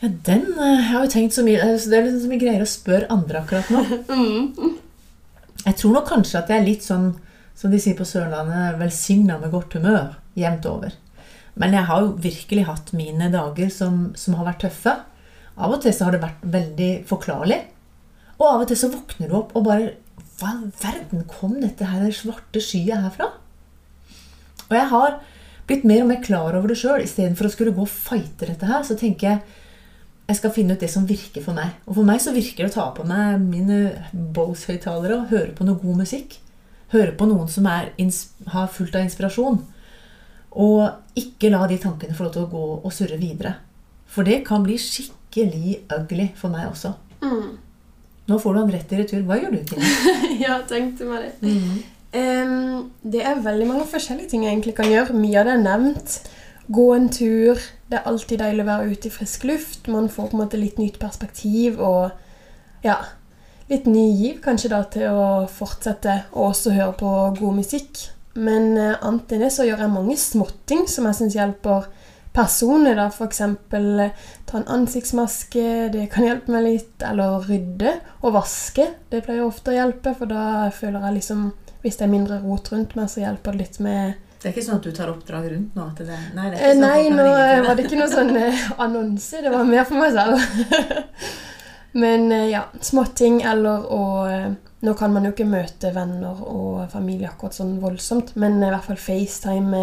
Ja, 0.00 0.08
den 0.08 0.46
uh, 0.56 0.64
Jeg 0.64 0.86
har 0.88 1.04
jo 1.04 1.12
tenkt 1.12 1.36
så 1.36 1.44
mye 1.44 1.60
Det 1.60 1.92
er 1.92 2.06
liksom 2.06 2.22
så 2.22 2.30
mye 2.30 2.40
greier 2.40 2.64
å 2.64 2.68
spørre 2.68 3.10
andre 3.12 3.42
akkurat 3.42 3.72
nå. 3.72 3.84
Mm. 4.20 4.78
Jeg 5.60 5.76
tror 5.76 5.92
nok 5.92 6.06
kanskje 6.08 6.40
at 6.40 6.48
jeg 6.48 6.62
er 6.62 6.64
litt 6.64 6.84
sånn, 6.86 7.10
som 7.52 7.72
de 7.72 7.78
sier 7.82 7.96
på 7.98 8.06
Sørlandet, 8.08 8.78
velsigna 8.80 9.36
med 9.36 9.52
godt 9.52 9.74
humør 9.76 10.14
jevnt 10.40 10.64
over. 10.70 10.94
Men 11.60 11.76
jeg 11.76 11.84
har 11.90 12.00
jo 12.00 12.14
virkelig 12.24 12.64
hatt 12.64 12.92
mine 12.96 13.28
dager 13.32 13.68
som, 13.74 14.06
som, 14.16 14.38
har 14.38 14.48
vært 14.48 14.62
tøffe. 14.64 14.94
Av 15.60 15.74
og 15.76 15.82
til 15.84 15.92
så 15.92 16.08
har 16.08 16.16
det 16.16 16.22
vært 16.22 16.46
veldig 16.56 16.88
forklarlig. 17.10 17.60
Og 18.38 18.46
av 18.48 18.64
og 18.64 18.70
til 18.70 18.80
så 18.80 18.88
våkner 18.88 19.28
du 19.28 19.36
opp 19.36 19.52
og 19.58 19.66
bare 19.68 19.92
Hva 20.40 20.54
i 20.56 20.72
verden 20.80 21.26
kom 21.28 21.58
dette 21.60 21.90
her 21.90 22.00
den 22.00 22.16
svarte 22.16 22.64
skyet 22.64 23.04
herfra? 23.04 23.28
Og 24.70 24.76
jeg 24.78 24.88
har 24.94 25.18
blitt 25.68 25.84
mer 25.84 26.06
og 26.06 26.08
mer 26.14 26.22
klar 26.24 26.56
over 26.56 26.72
det 26.72 26.78
sjøl. 26.80 27.04
Istedenfor 27.04 27.50
å 27.50 27.52
skulle 27.52 27.76
gå 27.76 27.84
og 27.84 27.92
fighte 27.92 28.48
dette 28.48 28.68
her, 28.70 28.80
så 28.86 28.96
tenker 28.96 29.34
jeg 29.34 29.42
jeg 30.30 30.38
skal 30.38 30.52
finne 30.54 30.76
ut 30.76 30.82
det 30.82 30.90
som 30.92 31.06
virker 31.08 31.42
for 31.42 31.56
meg. 31.56 31.74
Og 31.88 31.96
for 31.98 32.06
meg 32.06 32.20
så 32.22 32.34
virker 32.34 32.64
det 32.64 32.70
å 32.70 32.76
ta 32.76 32.86
på 32.94 33.06
meg 33.08 33.42
mine 33.42 33.80
Bose-høyttalere 34.14 35.16
og 35.16 35.32
høre 35.32 35.54
på 35.56 35.66
noe 35.66 35.80
god 35.80 36.04
musikk. 36.04 36.36
Høre 36.94 37.14
på 37.18 37.26
noen 37.30 37.50
som 37.50 37.66
er, 37.70 37.90
har 38.54 38.70
fullt 38.70 38.98
av 38.98 39.06
inspirasjon. 39.06 39.58
Og 40.50 41.18
ikke 41.18 41.50
la 41.50 41.64
de 41.70 41.78
tankene 41.82 42.14
få 42.14 42.28
lov 42.28 42.36
til 42.36 42.46
å 42.46 42.52
gå 42.52 42.64
og 42.78 42.94
surre 42.94 43.18
videre. 43.18 43.56
For 44.10 44.26
det 44.26 44.42
kan 44.46 44.62
bli 44.66 44.78
skikkelig 44.78 45.80
ugly 45.98 46.30
for 46.38 46.54
meg 46.54 46.70
også. 46.70 46.94
Mm. 47.22 47.58
Nå 48.30 48.38
får 48.38 48.54
du 48.54 48.60
han 48.60 48.74
rett 48.74 48.92
i 48.94 49.00
retur. 49.00 49.24
Hva 49.26 49.38
gjør 49.38 49.56
du, 49.56 49.62
Kine? 49.66 49.94
ja, 50.44 50.60
tenkte 50.70 51.06
meg 51.10 51.26
det. 51.26 51.50
Mm. 51.50 51.80
Um, 52.10 52.90
det 53.06 53.22
er 53.22 53.42
veldig 53.42 53.66
mange 53.68 53.86
forskjellige 53.90 54.32
ting 54.32 54.46
jeg 54.46 54.54
egentlig 54.54 54.76
kan 54.78 54.90
gjøre. 54.90 55.14
Mye 55.14 55.42
av 55.42 55.50
det 55.50 55.56
er 55.56 55.64
nevnt. 55.66 56.20
Gå 56.70 56.86
en 56.94 57.08
tur. 57.10 57.58
Det 57.90 57.98
er 57.98 58.06
alltid 58.06 58.38
deilig 58.38 58.62
å 58.62 58.68
være 58.68 58.92
ute 58.92 59.08
i 59.08 59.14
frisk 59.14 59.46
luft. 59.48 59.88
Man 59.90 60.06
får 60.08 60.30
på 60.30 60.36
en 60.36 60.42
måte 60.44 60.60
litt 60.60 60.78
nytt 60.78 61.00
perspektiv 61.02 61.80
og 61.82 62.12
ja, 62.86 63.00
litt 63.70 63.88
ny 63.90 64.06
giv 64.20 64.38
kanskje 64.44 64.70
da 64.70 64.84
til 64.92 65.10
å 65.10 65.24
fortsette 65.50 66.14
og 66.30 66.52
også 66.52 66.76
høre 66.76 66.94
på 67.00 67.14
god 67.40 67.58
musikk. 67.58 68.04
Men 68.38 68.76
eh, 68.78 68.94
annet 69.02 69.34
enn 69.34 69.42
det 69.42 69.50
så 69.54 69.66
gjør 69.66 69.82
jeg 69.84 69.94
mange 69.96 70.16
småting 70.20 70.86
som 70.90 71.08
jeg 71.08 71.18
syns 71.18 71.36
hjelper 71.40 71.90
personer. 72.36 72.94
da, 72.94 73.08
F.eks. 73.10 73.40
Eh, 73.42 74.30
ta 74.46 74.60
en 74.60 74.70
ansiktsmaske, 74.78 75.66
det 75.90 76.06
kan 76.14 76.28
hjelpe 76.28 76.54
meg 76.54 76.66
litt. 76.68 76.94
Eller 77.06 77.42
rydde 77.50 77.96
og 78.22 78.36
vaske. 78.38 78.86
Det 79.10 79.24
pleier 79.26 79.46
ofte 79.46 79.74
å 79.74 79.78
hjelpe, 79.80 80.14
for 80.14 80.30
da 80.30 80.70
føler 80.74 81.08
jeg 81.08 81.20
liksom 81.20 81.50
Hvis 81.80 81.96
det 81.96 82.04
er 82.04 82.12
mindre 82.12 82.36
rot 82.42 82.66
rundt 82.68 82.90
meg, 82.92 83.06
så 83.08 83.22
hjelper 83.22 83.54
det 83.56 83.64
litt 83.64 83.78
med 83.80 84.18
det 84.40 84.48
er 84.48 84.54
ikke 84.54 84.64
sånn 84.64 84.78
at 84.80 84.86
du 84.88 84.94
tar 84.96 85.10
oppdrag 85.12 85.50
rundt 85.52 85.74
nå? 85.76 85.86
Det, 85.98 86.06
nei, 86.32 86.46
det 86.48 86.60
sånn 86.62 86.80
nei 86.80 87.10
nå 87.12 87.26
var 87.28 87.76
det 87.76 87.84
ikke 87.84 87.98
noe 88.00 88.08
sånn 88.08 88.32
eh, 88.40 88.62
annonse. 88.80 89.42
Det 89.44 89.52
var 89.52 89.68
mer 89.68 89.84
for 89.84 90.00
meg 90.00 90.14
selv. 90.16 90.40
Men 92.00 92.32
eh, 92.32 92.46
ja, 92.54 92.62
småting 92.80 93.42
eller 93.44 93.84
å 93.92 94.02
eh, 94.30 94.50
Nå 94.80 94.94
kan 94.96 95.12
man 95.12 95.26
jo 95.26 95.34
ikke 95.34 95.44
møte 95.44 95.90
venner 95.92 96.38
og 96.40 96.86
familie 96.88 97.28
akkurat 97.28 97.52
sånn 97.52 97.74
voldsomt, 97.82 98.30
men 98.40 98.54
i 98.64 98.70
hvert 98.72 98.86
fall 98.86 98.96
FaceTime 98.96 99.82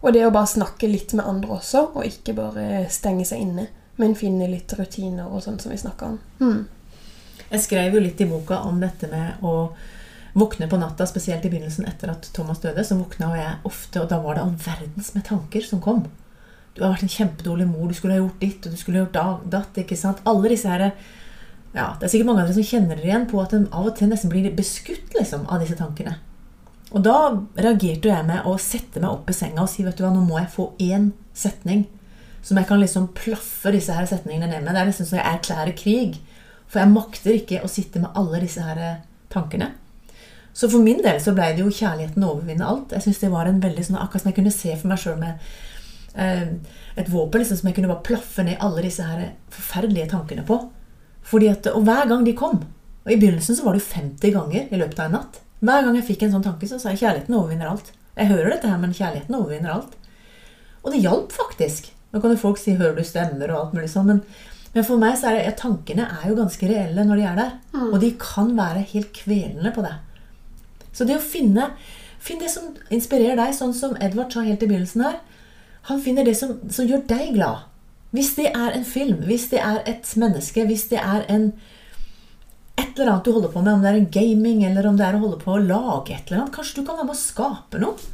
og 0.00 0.16
det 0.16 0.24
å 0.26 0.32
bare 0.34 0.50
snakke 0.50 0.88
litt 0.90 1.14
med 1.14 1.28
andre 1.30 1.60
også, 1.60 1.84
og 1.94 2.08
ikke 2.08 2.34
bare 2.34 2.80
stenge 2.90 3.22
seg 3.28 3.44
inne, 3.44 3.68
men 4.02 4.16
finne 4.18 4.48
litt 4.50 4.74
rutiner 4.74 5.30
og 5.30 5.44
sånn 5.44 5.60
som 5.62 5.70
vi 5.70 5.78
snakker 5.78 6.08
om. 6.08 6.16
Hmm. 6.40 6.64
Jeg 7.52 7.62
skrev 7.68 7.94
jo 7.94 8.02
litt 8.02 8.18
i 8.18 8.26
boka 8.26 8.64
om 8.66 8.82
dette 8.82 9.06
med 9.12 9.46
å 9.46 9.54
våkne 10.32 10.68
på 10.68 10.78
natta, 10.80 11.06
spesielt 11.06 11.44
i 11.44 11.50
begynnelsen 11.52 11.86
etter 11.88 12.12
at 12.14 12.28
Thomas 12.36 12.62
døde, 12.62 12.84
så 12.84 12.96
våkna 12.96 13.32
jeg 13.36 13.54
ofte, 13.68 14.00
og 14.02 14.10
da 14.10 14.20
var 14.22 14.36
det 14.36 14.44
all 14.44 14.54
verdens 14.64 15.12
med 15.16 15.26
tanker 15.28 15.64
som 15.66 15.82
kom. 15.84 16.06
Du 16.72 16.80
har 16.80 16.94
vært 16.94 17.04
en 17.04 17.12
kjempedårlig 17.12 17.66
mor, 17.68 17.88
du 17.88 17.96
skulle 17.96 18.16
ha 18.16 18.22
gjort 18.22 18.40
ditt, 18.40 18.64
og 18.64 18.72
du 18.72 18.80
skulle 18.80 19.02
ha 19.02 19.06
gjort 19.06 19.50
datt. 19.52 19.82
ikke 19.82 19.98
sant? 19.98 20.22
Alle 20.24 20.54
disse 20.54 20.68
her, 20.68 20.92
ja, 21.72 21.94
Det 21.98 22.04
er 22.04 22.12
sikkert 22.12 22.26
mange 22.28 22.42
av 22.42 22.48
dere 22.48 22.58
som 22.58 22.68
kjenner 22.68 22.96
dere 22.96 23.08
igjen 23.08 23.30
på 23.30 23.40
at 23.40 23.50
de 23.50 23.62
av 23.72 23.86
og 23.88 23.96
til 23.96 24.08
nesten 24.08 24.28
blir 24.28 24.50
beskutt 24.52 25.14
liksom, 25.16 25.46
av 25.48 25.60
disse 25.60 25.76
tankene. 25.76 26.18
Og 26.92 27.00
da 27.00 27.32
reagerte 27.56 28.10
jeg 28.10 28.28
med 28.28 28.44
å 28.44 28.58
sette 28.60 29.00
meg 29.00 29.08
opp 29.08 29.30
i 29.32 29.36
senga 29.36 29.64
og 29.64 29.70
si 29.72 29.84
vet 29.84 29.96
du 29.96 30.04
hva, 30.04 30.12
nå 30.12 30.20
må 30.26 30.36
jeg 30.36 30.52
få 30.52 30.72
én 30.84 31.12
setning 31.32 31.86
som 32.42 32.58
jeg 32.58 32.68
kan 32.68 32.80
liksom 32.82 33.08
plaffe 33.16 33.72
disse 33.72 33.94
her 33.94 34.08
setningene 34.10 34.50
ned 34.50 34.64
med. 34.64 34.74
Det 34.74 34.82
er 34.82 34.90
nesten 34.90 35.08
så 35.08 35.16
jeg 35.16 35.28
erklærer 35.30 35.76
krig. 35.78 36.18
For 36.68 36.82
jeg 36.82 36.92
makter 36.92 37.38
ikke 37.38 37.62
å 37.64 37.70
sitte 37.70 38.02
med 38.02 38.12
alle 38.18 38.42
disse 38.42 38.64
her 38.64 38.82
tankene. 39.32 39.70
Så 40.52 40.68
for 40.68 40.84
min 40.84 41.00
del 41.04 41.20
så 41.22 41.32
ble 41.36 41.48
det 41.56 41.64
jo 41.64 41.72
kjærligheten 41.72 42.24
overvinne 42.26 42.66
alt. 42.68 42.92
Jeg 42.92 43.06
synes 43.06 43.22
det 43.22 43.30
var 43.32 43.48
en 43.48 43.62
veldig 43.62 43.86
sånn, 43.86 44.00
Akkurat 44.00 44.24
som 44.24 44.30
jeg 44.32 44.38
kunne 44.40 44.52
se 44.54 44.74
for 44.76 44.90
meg 44.90 45.00
sjøl 45.00 45.16
med 45.20 45.46
eh, 46.14 46.50
et 47.00 47.08
våpen 47.08 47.40
liksom, 47.40 47.62
som 47.62 47.70
jeg 47.70 47.78
kunne 47.78 47.88
bare 47.92 48.04
plaffe 48.04 48.44
ned 48.44 48.60
alle 48.60 48.84
disse 48.84 49.06
her 49.06 49.32
forferdelige 49.54 50.10
tankene 50.12 50.44
på. 50.48 50.58
Fordi 51.24 51.48
at, 51.48 51.70
Og 51.72 51.86
hver 51.86 52.08
gang 52.10 52.24
de 52.26 52.34
kom 52.34 52.64
Og 53.04 53.12
I 53.14 53.16
begynnelsen 53.16 53.54
så 53.54 53.64
var 53.64 53.78
det 53.78 53.86
50 53.86 54.34
ganger 54.34 54.68
i 54.68 54.78
løpet 54.78 55.00
av 55.00 55.08
en 55.08 55.18
natt. 55.20 55.40
Hver 55.62 55.84
gang 55.86 55.96
jeg 55.98 56.06
fikk 56.10 56.24
en 56.26 56.36
sånn 56.36 56.44
tanke, 56.44 56.66
så 56.66 56.78
sa 56.78 56.92
jeg 56.92 57.04
kjærligheten 57.04 57.36
overvinner 57.38 57.70
alt. 57.70 57.92
Jeg 58.18 58.28
hører 58.28 58.50
dette 58.50 58.68
her, 58.68 58.78
men 58.82 58.94
kjærligheten 58.94 59.36
overvinner 59.38 59.72
alt. 59.76 59.96
Og 60.82 60.90
det 60.92 61.02
hjalp 61.04 61.34
faktisk. 61.34 61.92
Nå 62.12 62.20
kan 62.20 62.34
jo 62.34 62.40
folk 62.42 62.58
si 62.58 62.74
'hører 62.74 62.96
du 62.96 63.04
stemmer' 63.06 63.50
og 63.50 63.58
alt 63.58 63.74
mulig 63.78 63.90
sånn, 63.90 64.06
men, 64.10 64.22
men 64.74 64.84
for 64.84 64.98
meg 64.98 65.14
så 65.16 65.30
er 65.30 65.36
det, 65.38 65.44
ja, 65.46 65.54
tankene 65.56 66.08
er 66.10 66.28
jo 66.28 66.36
ganske 66.36 66.68
reelle 66.68 67.06
når 67.06 67.16
de 67.16 67.26
er 67.30 67.36
der. 67.38 67.52
Mm. 67.72 67.92
Og 67.92 68.00
de 68.02 68.10
kan 68.20 68.50
være 68.58 68.82
helt 68.92 69.12
kvelende 69.16 69.72
på 69.74 69.86
deg. 69.86 69.94
Så 70.92 71.08
det 71.08 71.18
å 71.18 71.24
finne 71.24 71.72
Finn 72.22 72.38
det 72.38 72.52
som 72.52 72.68
inspirerer 72.94 73.34
deg, 73.34 73.54
sånn 73.56 73.72
som 73.74 73.96
Edvard 73.98 74.30
sa 74.30 74.44
helt 74.46 74.62
i 74.62 74.68
begynnelsen 74.70 75.02
her. 75.02 75.16
Han 75.90 75.98
finner 76.04 76.22
det 76.22 76.36
som, 76.38 76.54
som, 76.70 76.86
gjør 76.86 77.02
deg 77.10 77.32
glad. 77.34 77.64
Hvis 78.14 78.36
det 78.36 78.52
er 78.52 78.76
en 78.76 78.84
film, 78.86 79.24
hvis 79.26 79.48
det 79.50 79.58
er 79.58 79.80
et 79.90 80.06
menneske, 80.20 80.62
hvis 80.68 80.84
det 80.92 81.00
er 81.02 81.24
en 81.32 81.50
et 82.78 82.94
eller 82.94 83.10
annet 83.10 83.26
du 83.26 83.32
holder 83.34 83.50
på 83.52 83.60
med, 83.60 83.74
om 83.74 83.82
det 83.82 83.90
er 83.90 83.98
en 83.98 84.12
gaming 84.14 84.62
eller 84.64 84.86
om 84.88 84.96
det 84.96 85.04
er 85.04 85.16
å 85.16 85.20
holde 85.24 85.40
på 85.42 85.50
å 85.52 85.60
lage 85.60 86.14
et 86.14 86.30
eller 86.30 86.44
annet 86.44 86.54
Kanskje 86.54 86.78
du 86.78 86.86
kan 86.86 86.96
være 86.96 87.08
med 87.10 87.16
å 87.16 87.20
skape 87.20 87.80
noe? 87.82 88.12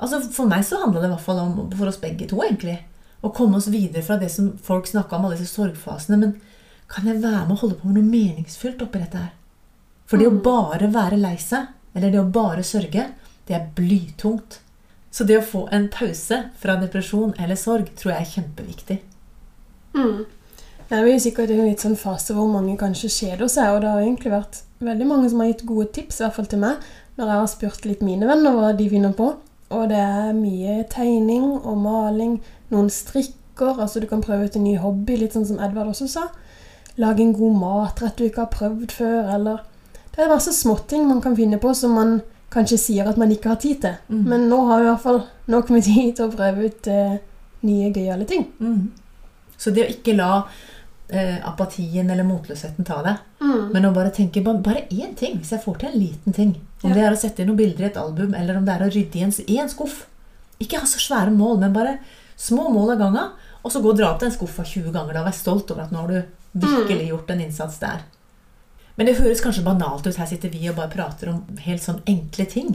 Altså 0.00 0.18
For 0.34 0.50
meg 0.50 0.64
så 0.66 0.80
handla 0.80 1.02
det 1.02 1.10
i 1.10 1.12
hvert 1.12 1.26
fall 1.26 1.42
om, 1.42 1.52
for 1.76 1.90
oss 1.90 2.00
begge 2.00 2.26
to, 2.30 2.40
egentlig, 2.46 2.78
å 3.20 3.30
komme 3.36 3.60
oss 3.60 3.68
videre 3.70 4.02
fra 4.06 4.16
det 4.18 4.30
som 4.32 4.54
folk 4.64 4.88
snakka 4.88 5.18
om, 5.18 5.28
alle 5.28 5.38
disse 5.38 5.52
sorgfasene. 5.52 6.18
Men 6.18 6.34
kan 6.90 7.06
jeg 7.06 7.20
være 7.20 7.44
med 7.44 7.58
å 7.58 7.60
holde 7.60 7.76
på 7.78 7.90
med 7.90 8.00
noe 8.00 8.08
meningsfylt 8.08 8.80
oppi 8.86 9.02
dette 9.02 9.20
her? 9.20 9.34
For 10.08 10.18
det 10.18 10.30
å 10.30 10.40
bare 10.42 10.88
være 10.90 11.20
lei 11.20 11.36
seg, 11.38 11.68
eller 11.94 12.12
det 12.12 12.20
å 12.20 12.30
bare 12.32 12.64
sørge, 12.66 13.08
det 13.48 13.56
er 13.56 13.70
blytungt. 13.76 14.60
Så 15.10 15.26
det 15.26 15.40
å 15.40 15.46
få 15.46 15.64
en 15.74 15.88
pause 15.90 16.44
fra 16.60 16.76
depresjon 16.78 17.32
eller 17.38 17.58
sorg 17.58 17.90
tror 17.98 18.14
jeg 18.14 18.20
er 18.22 18.34
kjempeviktig. 18.34 18.98
Mm. 19.96 20.26
Det 20.90 20.98
er 20.98 21.06
jo 21.06 21.18
sikkert 21.22 21.50
en 21.54 21.64
litt 21.66 21.82
sånn 21.82 21.98
fase 21.98 22.34
hvor 22.34 22.48
mange 22.50 22.76
kanskje 22.78 23.10
kjeder 23.14 23.50
seg, 23.50 23.74
og 23.74 23.82
det 23.82 23.90
har 23.90 24.02
egentlig 24.02 24.32
vært 24.32 24.62
veldig 24.82 25.06
mange 25.06 25.28
som 25.30 25.42
har 25.42 25.50
gitt 25.50 25.66
gode 25.68 25.90
tips, 25.94 26.20
i 26.20 26.24
hvert 26.24 26.36
fall 26.38 26.48
til 26.50 26.62
meg, 26.62 26.86
når 27.18 27.30
jeg 27.30 27.42
har 27.42 27.50
spurt 27.52 27.86
litt 27.86 28.02
mine 28.06 28.26
venner 28.26 28.56
hva 28.56 28.72
de 28.74 28.88
finner 28.90 29.14
på. 29.14 29.28
Og 29.70 29.84
det 29.90 30.00
er 30.02 30.32
mye 30.34 30.80
tegning 30.90 31.44
og 31.60 31.76
maling, 31.78 32.40
noen 32.72 32.90
strikker, 32.90 33.78
altså 33.78 34.02
du 34.02 34.08
kan 34.10 34.22
prøve 34.24 34.48
ut 34.48 34.58
en 34.58 34.66
ny 34.66 34.76
hobby, 34.82 35.18
litt 35.20 35.36
sånn 35.36 35.46
som 35.46 35.60
Edvard 35.62 35.92
også 35.92 36.08
sa. 36.10 36.26
Lage 36.98 37.22
en 37.22 37.36
god 37.38 37.58
matrett 37.60 38.18
du 38.18 38.26
ikke 38.26 38.48
har 38.48 38.54
prøvd 38.54 38.94
før, 38.94 39.30
eller 39.36 39.62
Det 40.20 40.26
er 40.26 40.34
masse 40.34 40.52
småting 40.52 41.06
man 41.08 41.22
kan 41.24 41.32
finne 41.38 41.56
på 41.62 41.70
som 41.74 41.94
man 41.96 42.18
kanskje 42.52 42.76
sier 42.82 43.06
at 43.08 43.16
man 43.16 43.30
ikke 43.32 43.48
har 43.54 43.60
tid 43.62 43.78
til. 43.80 43.94
Mm. 44.12 44.24
Men 44.28 44.42
nå 44.50 44.58
har 44.68 44.82
vi 44.82 44.84
i 44.84 44.90
hvert 44.90 45.04
fall 45.06 45.20
nok 45.54 45.70
med 45.72 45.84
tid 45.88 46.10
til 46.18 46.26
å 46.26 46.34
prøve 46.34 46.66
ut 46.68 46.88
eh, 46.92 47.14
nye, 47.64 47.88
gøyale 47.94 48.26
ting. 48.28 48.44
Mm. 48.60 48.90
Så 49.56 49.72
det 49.72 49.86
å 49.86 49.92
ikke 49.94 50.12
la 50.18 50.28
eh, 51.08 51.38
apatien 51.48 52.10
eller 52.12 52.26
motløsheten 52.28 52.84
ta 52.88 53.00
deg, 53.06 53.26
Mm. 53.40 53.70
men 53.72 53.86
å 53.88 53.94
bare 53.96 54.10
tenke 54.12 54.42
bare, 54.44 54.60
bare 54.60 54.82
én 54.92 55.14
ting, 55.16 55.38
hvis 55.40 55.54
jeg 55.54 55.62
får 55.64 55.78
til 55.80 55.88
en 55.88 55.96
liten 55.98 56.34
ting 56.36 56.50
Om 56.84 56.90
Ja. 56.90 56.94
det 56.94 57.04
er 57.06 57.14
å 57.14 57.20
sette 57.22 57.40
inn 57.40 57.48
noen 57.48 57.56
bilder 57.56 57.86
i 57.86 57.88
et 57.88 57.96
album, 57.96 58.34
eller 58.36 58.58
om 58.58 58.66
det 58.66 58.74
er 58.74 58.84
å 58.84 58.90
rydde 58.92 59.16
i 59.16 59.22
en, 59.24 59.32
i 59.48 59.56
en 59.62 59.68
skuff. 59.72 60.02
Ikke 60.60 60.76
ha 60.82 60.84
så 60.84 61.00
svære 61.00 61.32
mål, 61.32 61.56
men 61.62 61.72
bare 61.72 61.94
små 62.36 62.68
mål 62.72 62.92
av 62.92 62.98
gangen. 63.00 63.30
Og 63.64 63.72
så 63.72 63.80
gå 63.80 63.88
og 63.94 63.96
dra 63.96 64.10
opp 64.12 64.20
den 64.20 64.30
skuffa 64.36 64.62
20 64.68 64.92
ganger. 64.92 65.16
Da 65.16 65.24
vær 65.24 65.32
stolt 65.40 65.72
over 65.72 65.86
at 65.86 65.92
nå 65.96 66.04
har 66.04 66.12
du 66.12 66.22
virkelig 66.66 67.08
gjort 67.08 67.30
en 67.32 67.40
innsats 67.46 67.78
der. 67.80 68.04
Men 69.00 69.08
det 69.08 69.16
høres 69.16 69.40
kanskje 69.40 69.64
banalt 69.64 70.04
ut. 70.04 70.16
Her 70.20 70.28
sitter 70.28 70.50
vi 70.52 70.66
og 70.68 70.74
bare 70.76 70.92
prater 70.92 71.30
om 71.32 71.38
helt 71.64 71.80
sånn 71.80 72.02
enkle 72.04 72.44
ting. 72.52 72.74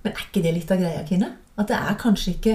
Men 0.00 0.14
er 0.14 0.22
ikke 0.22 0.40
det 0.40 0.54
litt 0.56 0.72
av 0.72 0.80
greia, 0.80 1.02
Kine? 1.04 1.34
At 1.60 1.68
det 1.68 1.76
er 1.76 1.98
kanskje 2.00 2.32
ikke 2.32 2.54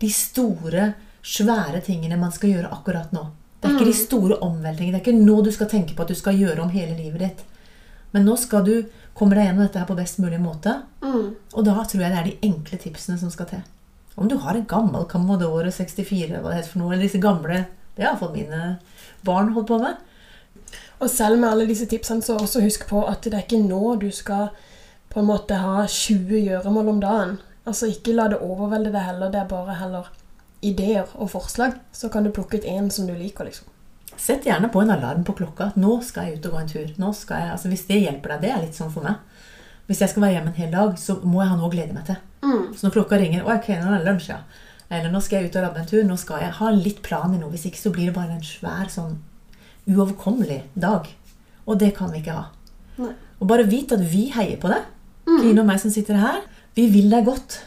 de 0.00 0.08
store, 0.08 0.86
svære 1.20 1.82
tingene 1.84 2.16
man 2.16 2.32
skal 2.32 2.54
gjøre 2.54 2.70
akkurat 2.72 3.12
nå. 3.12 3.26
Det 3.60 3.68
er 3.68 3.76
ikke 3.76 3.90
de 3.90 3.98
store 3.98 4.38
omveltningene. 4.40 4.96
Det 4.96 5.02
er 5.02 5.04
ikke 5.04 5.28
nå 5.28 5.36
du 5.44 5.52
skal 5.52 5.68
tenke 5.68 5.92
på 5.92 6.06
at 6.06 6.14
du 6.14 6.16
skal 6.16 6.40
gjøre 6.40 6.64
om 6.64 6.72
hele 6.72 6.96
livet 6.96 7.26
ditt. 7.26 7.44
Men 8.16 8.24
nå 8.24 8.40
skal 8.40 8.64
du 8.64 8.74
komme 9.12 9.36
deg 9.36 9.50
gjennom 9.50 9.66
dette 9.66 9.82
her 9.82 9.90
på 9.90 10.00
best 10.00 10.24
mulig 10.24 10.40
måte. 10.40 10.78
Mm. 11.04 11.26
Og 11.36 11.66
da 11.68 11.76
tror 11.76 12.06
jeg 12.06 12.08
det 12.08 12.22
er 12.22 12.30
de 12.30 12.48
enkle 12.48 12.80
tipsene 12.80 13.20
som 13.20 13.28
skal 13.36 13.52
til. 13.52 13.66
Om 14.16 14.32
du 14.32 14.38
har 14.40 14.56
en 14.56 14.68
gammel 14.70 15.04
Camadore 15.12 15.68
64, 15.76 16.40
hva 16.40 16.48
det 16.48 16.62
heter 16.62 16.72
for 16.72 16.80
noe, 16.80 16.94
eller 16.94 17.04
disse 17.04 17.20
gamle 17.20 17.66
Det 17.92 18.06
har 18.06 18.14
iallfall 18.14 18.32
mine 18.32 18.78
barn 19.28 19.52
holdt 19.52 19.68
på 19.68 19.76
med. 19.84 20.00
Og 21.00 21.08
selv 21.10 21.40
med 21.40 21.48
alle 21.48 21.66
disse 21.68 21.86
tipsene, 21.88 22.22
så 22.22 22.36
også 22.36 22.60
husk 22.64 22.86
på 22.90 23.02
at 23.08 23.24
det 23.24 23.34
er 23.34 23.46
ikke 23.46 23.62
nå 23.62 23.94
du 24.00 24.10
skal 24.12 24.50
på 25.10 25.22
en 25.22 25.30
måte 25.30 25.56
ha 25.58 25.86
20 25.88 26.42
gjøremål 26.44 26.88
om 26.92 27.00
dagen. 27.02 27.38
Altså 27.66 27.88
Ikke 27.90 28.14
la 28.14 28.28
det 28.28 28.40
overvelde 28.44 28.92
deg 28.92 29.06
heller. 29.06 29.30
Det 29.32 29.40
er 29.40 29.48
bare 29.50 29.76
heller 29.80 30.10
ideer 30.62 31.08
og 31.16 31.30
forslag. 31.32 31.78
Så 31.92 32.10
kan 32.12 32.24
du 32.24 32.30
plukke 32.30 32.60
ut 32.60 32.68
én 32.68 32.90
som 32.92 33.06
du 33.08 33.14
liker, 33.14 33.48
liksom. 33.48 33.66
Sett 34.20 34.44
gjerne 34.44 34.68
på 34.68 34.82
en 34.82 34.90
alarm 34.92 35.24
på 35.24 35.32
klokka. 35.38 35.70
at 35.72 35.76
Nå 35.80 36.00
skal 36.04 36.28
jeg 36.28 36.38
ut 36.38 36.46
og 36.46 36.52
gå 36.52 36.58
en 36.60 36.68
tur. 36.68 36.88
Nå 36.98 37.12
skal 37.16 37.40
jeg, 37.40 37.50
altså 37.56 37.68
Hvis 37.68 37.86
det 37.88 38.02
hjelper 38.02 38.34
deg, 38.34 38.40
det 38.42 38.50
er 38.52 38.64
litt 38.66 38.76
sånn 38.76 38.92
for 38.92 39.06
meg. 39.06 39.14
Hvis 39.88 40.00
jeg 40.04 40.12
skal 40.12 40.22
være 40.22 40.36
hjemme 40.36 40.52
en 40.52 40.60
hel 40.60 40.70
dag, 40.74 40.98
så 40.98 41.16
må 41.24 41.40
jeg 41.42 41.50
ha 41.50 41.56
noe 41.56 41.70
å 41.70 41.72
glede 41.72 41.94
meg 41.96 42.04
til. 42.06 42.20
Så 42.76 42.86
når 42.86 42.92
klokka 42.98 43.18
ringer 43.18 43.42
«Å, 43.46 43.56
Ok, 43.56 43.68
nå 43.72 43.88
er 43.88 43.98
det 43.98 44.06
lunsj, 44.06 44.28
ja. 44.30 44.42
Eller 44.90 45.10
nå 45.10 45.20
skal 45.22 45.40
jeg 45.40 45.50
ut 45.50 45.56
og 45.56 45.64
rabbe 45.64 45.80
en 45.80 45.86
tur. 45.90 46.04
Nå 46.04 46.16
skal 46.18 46.44
jeg 46.44 46.52
ha 46.60 46.70
litt 46.74 47.00
plan 47.02 47.34
i 47.34 47.38
noe. 47.40 47.50
Hvis 47.50 47.66
ikke 47.70 47.80
så 47.80 47.90
blir 47.94 48.10
det 48.10 48.14
bare 48.14 48.36
en 48.36 48.44
svær 48.44 48.90
sånn 48.92 49.18
uoverkommelig 49.90 50.62
dag. 50.78 51.08
Og 51.66 51.78
det 51.80 51.92
kan 51.98 52.12
vi 52.12 52.22
ikke 52.22 52.36
ha. 52.36 52.46
Nei. 53.00 53.12
Og 53.40 53.48
bare 53.48 53.68
vit 53.68 53.92
at 53.94 54.02
vi 54.12 54.28
heier 54.34 54.58
på 54.60 54.70
deg. 54.70 54.86
Kine 55.30 55.62
og 55.62 55.68
meg 55.68 55.80
som 55.82 55.92
sitter 55.92 56.18
her. 56.20 56.40
Vi 56.76 56.86
vil 56.92 57.10
deg 57.12 57.26
godt. 57.28 57.60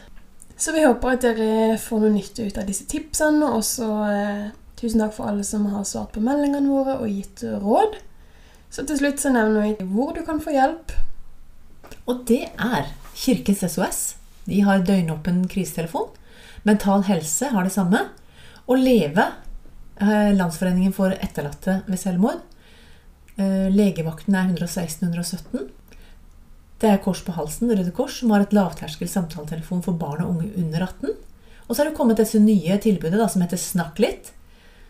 Så 0.60 0.74
vi 0.76 0.84
håper 0.86 1.16
at 1.16 1.24
dere 1.26 1.78
får 1.82 2.04
noe 2.04 2.14
nytte 2.14 2.46
ut 2.48 2.58
av 2.60 2.68
disse 2.70 2.86
tipsene. 2.90 3.50
Og 3.56 3.64
så 3.68 3.90
eh, 4.08 4.50
tusen 4.80 5.04
takk 5.04 5.16
for 5.18 5.32
alle 5.32 5.46
som 5.48 5.66
har 5.72 5.86
svart 5.88 6.14
på 6.16 6.24
meldingene 6.24 6.72
våre 6.72 7.00
og 7.02 7.10
gitt 7.10 7.46
råd. 7.64 7.98
Så 8.74 8.86
til 8.90 9.00
slutt 9.00 9.22
så 9.22 9.34
nevner 9.34 9.68
vi 9.70 9.88
hvor 9.94 10.14
du 10.16 10.24
kan 10.26 10.42
få 10.44 10.54
hjelp. 10.56 10.94
Og 12.10 12.26
det 12.30 12.46
er 12.52 12.92
Kirkens 13.16 13.64
SOS. 13.70 14.04
De 14.50 14.60
har 14.66 14.84
døgnåpen 14.86 15.46
krisetelefon. 15.52 16.10
Mental 16.68 17.04
Helse 17.08 17.52
har 17.54 17.68
det 17.68 17.74
samme. 17.76 18.06
Og 18.68 18.80
Leve, 18.80 19.28
Landsforeningen 20.02 20.94
for 20.96 21.14
etterlatte 21.14 21.82
ved 21.86 22.00
selvmord. 22.02 22.42
Eh, 23.36 23.70
Legevakten 23.74 24.36
er 24.36 24.50
116 24.50 25.08
117. 25.08 25.70
Det 26.82 26.90
er 26.90 27.02
Kors 27.02 27.22
på 27.24 27.34
halsen, 27.34 27.72
Røde 27.72 27.94
Kors, 27.96 28.20
som 28.20 28.34
har 28.34 28.44
et 28.44 28.54
lavterskel 28.54 29.10
samtaletelefon 29.10 29.84
for 29.86 29.98
barn 29.98 30.24
og 30.24 30.36
unge 30.36 30.52
under 30.60 30.84
18. 30.84 31.14
Og 31.68 31.76
så 31.76 31.82
er 31.82 31.90
det 31.90 31.98
kommet 31.98 32.20
dette 32.20 32.42
nye 32.44 32.78
tilbudet 32.84 33.18
da, 33.18 33.28
som 33.32 33.44
heter 33.46 33.62
Snakk 33.62 34.02
litt, 34.04 34.34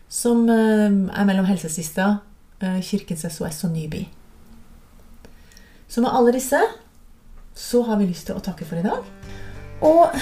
som 0.08 0.48
eh, 0.50 0.88
er 0.90 1.28
mellom 1.28 1.48
Helsesista, 1.48 2.18
eh, 2.60 2.80
Kirkens 2.84 3.24
SOS 3.30 3.64
og 3.68 3.76
Nyby. 3.76 4.04
Så 5.88 6.02
med 6.02 6.10
alle 6.10 6.34
disse 6.34 6.60
så 7.54 7.84
har 7.86 8.00
vi 8.00 8.08
lyst 8.10 8.26
til 8.26 8.36
å 8.36 8.42
takke 8.42 8.66
for 8.66 8.80
i 8.80 8.86
dag. 8.86 9.04
Og 9.84 10.16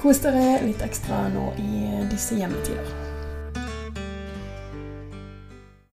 kos 0.00 0.22
dere 0.24 0.62
litt 0.64 0.80
ekstra 0.84 1.26
nå 1.34 1.50
i 1.60 2.08
disse 2.08 2.38
hjemmetider. 2.38 3.07